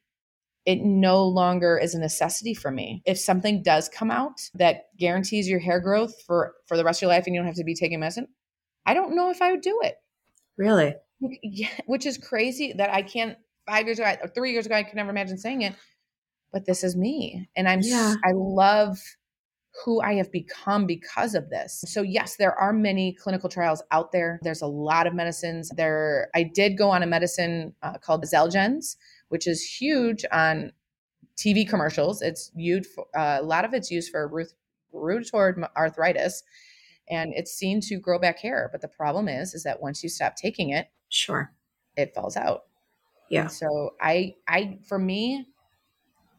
[0.65, 3.03] it no longer is a necessity for me.
[3.05, 7.03] If something does come out that guarantees your hair growth for for the rest of
[7.03, 8.29] your life and you don't have to be taking medicine,
[8.87, 9.97] I don't know if I would do it.
[10.57, 10.95] Really?
[11.45, 13.37] Yeah, which is crazy that I can't.
[13.65, 15.77] Five years ago, or three years ago, I could never imagine saying it
[16.53, 17.49] but this is me.
[17.57, 18.15] And I'm, yeah.
[18.25, 18.99] I love
[19.85, 21.83] who I have become because of this.
[21.87, 24.39] So yes, there are many clinical trials out there.
[24.43, 25.71] There's a lot of medicines.
[25.75, 28.97] There, I did go on a medicine uh, called Xeljanz,
[29.29, 30.73] which is huge on
[31.37, 32.21] TV commercials.
[32.21, 34.47] It's used for, uh, a lot of it's used for
[34.95, 36.43] rheumatoid arthritis,
[37.09, 38.69] and it's seen to grow back hair.
[38.71, 41.53] But the problem is, is that once you stop taking it, sure,
[41.97, 42.65] it falls out.
[43.31, 43.43] Yeah.
[43.43, 45.47] And so I, I, for me,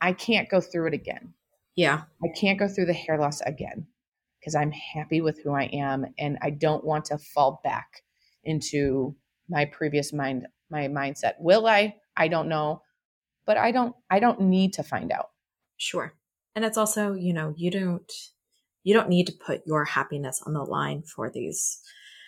[0.04, 1.34] I can't go through it again.
[1.76, 2.02] Yeah.
[2.22, 3.88] I can't go through the hair loss again
[4.40, 8.04] because I'm happy with who I am and I don't want to fall back
[8.44, 9.16] into
[9.50, 11.34] my previous mind my mindset.
[11.40, 11.96] Will I?
[12.18, 12.82] I don't know.
[13.46, 15.30] But I don't I don't need to find out.
[15.78, 16.14] Sure.
[16.54, 18.12] And it's also, you know, you don't
[18.84, 21.80] you don't need to put your happiness on the line for these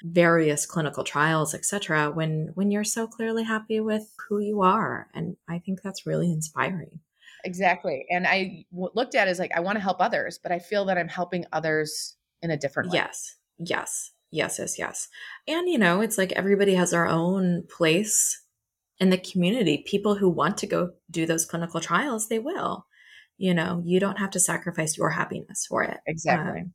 [0.01, 2.09] various clinical trials, etc.
[2.09, 6.31] when when you're so clearly happy with who you are and I think that's really
[6.31, 7.01] inspiring.
[7.45, 8.05] Exactly.
[8.09, 10.59] And I w- looked at it as like, I want to help others, but I
[10.59, 12.97] feel that I'm helping others in a different way.
[12.97, 13.35] Yes.
[13.57, 14.11] Yes.
[14.31, 14.59] Yes.
[14.59, 14.77] Yes.
[14.77, 15.07] Yes.
[15.47, 18.41] And, you know, it's like everybody has their own place
[18.99, 19.83] in the community.
[19.87, 22.85] People who want to go do those clinical trials, they will.
[23.37, 25.97] You know, you don't have to sacrifice your happiness for it.
[26.07, 26.61] Exactly.
[26.61, 26.73] Um,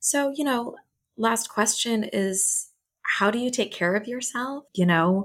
[0.00, 0.76] so, you know,
[1.16, 2.68] last question is
[3.02, 4.64] how do you take care of yourself?
[4.74, 5.24] You know,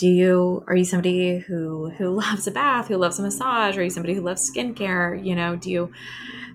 [0.00, 3.76] do you are you somebody who who loves a bath who loves a massage?
[3.76, 5.22] Are you somebody who loves skincare?
[5.22, 5.92] You know do you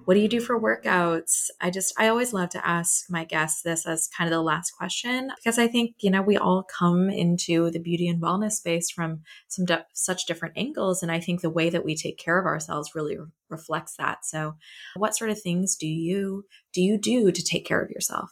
[0.06, 1.50] what do you do for workouts?
[1.62, 4.72] I just i always love to ask my guests this as kind of the last
[4.72, 8.90] question because i think you know we all come into the beauty and wellness space
[8.90, 12.40] from some de- such different angles and i think the way that we take care
[12.40, 14.26] of ourselves really re- reflects that.
[14.26, 14.56] So
[14.96, 18.32] what sort of things do you do you do to take care of yourself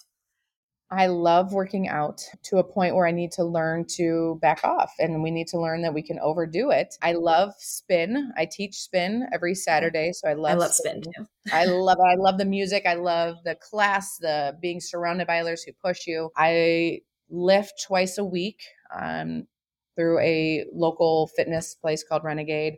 [0.91, 4.93] I love working out to a point where I need to learn to back off
[4.99, 6.95] and we need to learn that we can overdo it.
[7.01, 8.31] I love spin.
[8.37, 10.11] I teach spin every Saturday.
[10.13, 11.27] So I love I love spin, spin too.
[11.51, 11.97] I love.
[11.99, 12.85] I love the music.
[12.85, 16.29] I love the class, the being surrounded by others who push you.
[16.37, 18.61] I lift twice a week
[18.93, 19.47] um,
[19.95, 22.75] through a local fitness place called Renegade.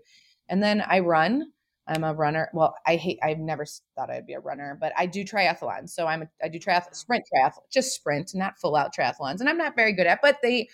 [0.47, 1.51] And then I run
[1.87, 2.49] I'm a runner.
[2.53, 3.19] Well, I hate.
[3.21, 3.65] I've never
[3.95, 5.89] thought I'd be a runner, but I do triathlons.
[5.89, 6.23] So I'm.
[6.23, 9.75] A, I do triathlon, sprint triathlon, just sprint, not full out triathlons, and I'm not
[9.75, 10.19] very good at.
[10.21, 10.67] But they,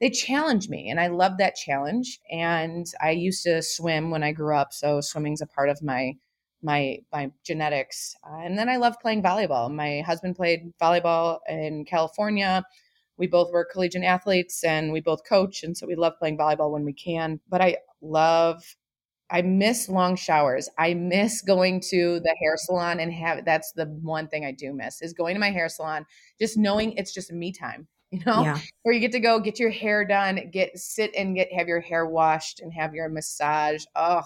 [0.00, 2.20] they challenge me, and I love that challenge.
[2.30, 6.12] And I used to swim when I grew up, so swimming's a part of my
[6.62, 8.14] my my genetics.
[8.28, 9.72] Uh, and then I love playing volleyball.
[9.72, 12.64] My husband played volleyball in California.
[13.16, 16.70] We both were collegiate athletes, and we both coach, and so we love playing volleyball
[16.70, 17.40] when we can.
[17.48, 18.62] But I love
[19.34, 20.68] I miss long showers.
[20.78, 24.72] I miss going to the hair salon and have that's the one thing I do
[24.72, 26.06] miss is going to my hair salon,
[26.40, 28.60] just knowing it's just me time, you know, yeah.
[28.84, 31.80] where you get to go get your hair done, get sit and get have your
[31.80, 33.82] hair washed and have your massage.
[33.96, 34.22] Oh,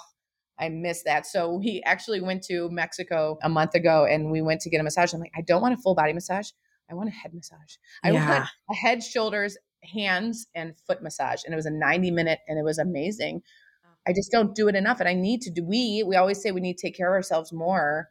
[0.58, 1.24] I miss that.
[1.24, 4.84] So we actually went to Mexico a month ago and we went to get a
[4.84, 5.14] massage.
[5.14, 6.50] I'm like, I don't want a full body massage.
[6.90, 7.76] I want a head massage.
[8.04, 8.28] I yeah.
[8.28, 11.44] want a head, shoulders, hands, and foot massage.
[11.44, 13.40] And it was a 90 minute and it was amazing.
[14.08, 15.00] I just don't do it enough.
[15.00, 17.12] And I need to do we we always say we need to take care of
[17.12, 18.08] ourselves more.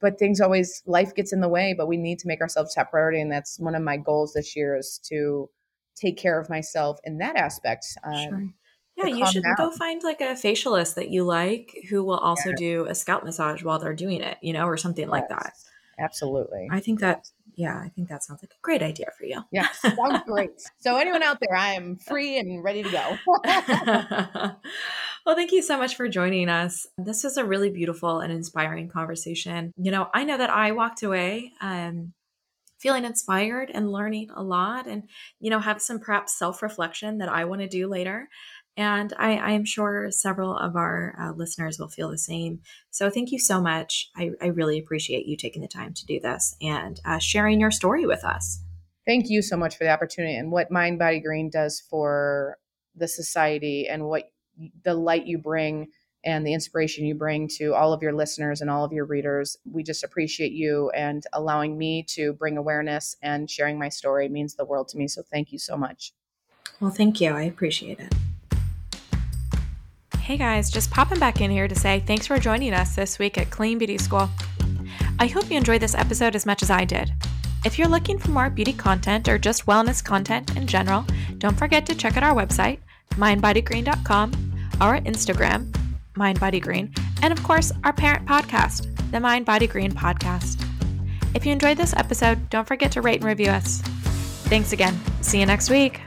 [0.00, 2.90] But things always life gets in the way, but we need to make ourselves top
[2.90, 3.20] priority.
[3.20, 5.50] And that's one of my goals this year is to
[5.94, 7.86] take care of myself in that aspect.
[8.04, 8.48] Um, sure.
[8.96, 9.54] Yeah, you should down.
[9.56, 12.56] go find like a facialist that you like who will also yeah.
[12.56, 15.52] do a scalp massage while they're doing it, you know, or something yes, like that.
[15.98, 16.68] Absolutely.
[16.70, 19.42] I think that yeah, I think that sounds like a great idea for you.
[19.50, 20.50] Yeah, sounds great.
[20.78, 23.18] So, anyone out there, I am free and ready to go.
[25.26, 26.86] well, thank you so much for joining us.
[26.98, 29.72] This was a really beautiful and inspiring conversation.
[29.76, 32.12] You know, I know that I walked away um,
[32.80, 35.04] feeling inspired and learning a lot and,
[35.38, 38.28] you know, have some perhaps self reflection that I want to do later.
[38.80, 42.60] And I, I, am sure several of our uh, listeners will feel the same.
[42.88, 44.10] So thank you so much.
[44.16, 47.70] I, I really appreciate you taking the time to do this and uh, sharing your
[47.70, 48.64] story with us.
[49.06, 52.56] Thank you so much for the opportunity and what Mind Body Green does for
[52.96, 54.32] the society and what
[54.82, 55.88] the light you bring
[56.24, 59.58] and the inspiration you bring to all of your listeners and all of your readers.
[59.70, 64.54] We just appreciate you and allowing me to bring awareness and sharing my story means
[64.54, 65.06] the world to me.
[65.06, 66.14] So thank you so much.
[66.80, 67.32] Well, thank you.
[67.32, 68.14] I appreciate it.
[70.20, 73.36] Hey guys, just popping back in here to say thanks for joining us this week
[73.36, 74.28] at Clean Beauty School.
[75.18, 77.12] I hope you enjoyed this episode as much as I did.
[77.64, 81.04] If you're looking for more beauty content or just wellness content in general,
[81.38, 82.78] don't forget to check out our website,
[83.12, 85.72] mindbodygreen.com, our Instagram,
[86.14, 90.64] mindbodygreen, and of course, our parent podcast, the Mind Body Green Podcast.
[91.34, 93.80] If you enjoyed this episode, don't forget to rate and review us.
[94.48, 94.98] Thanks again.
[95.22, 96.00] See you next week.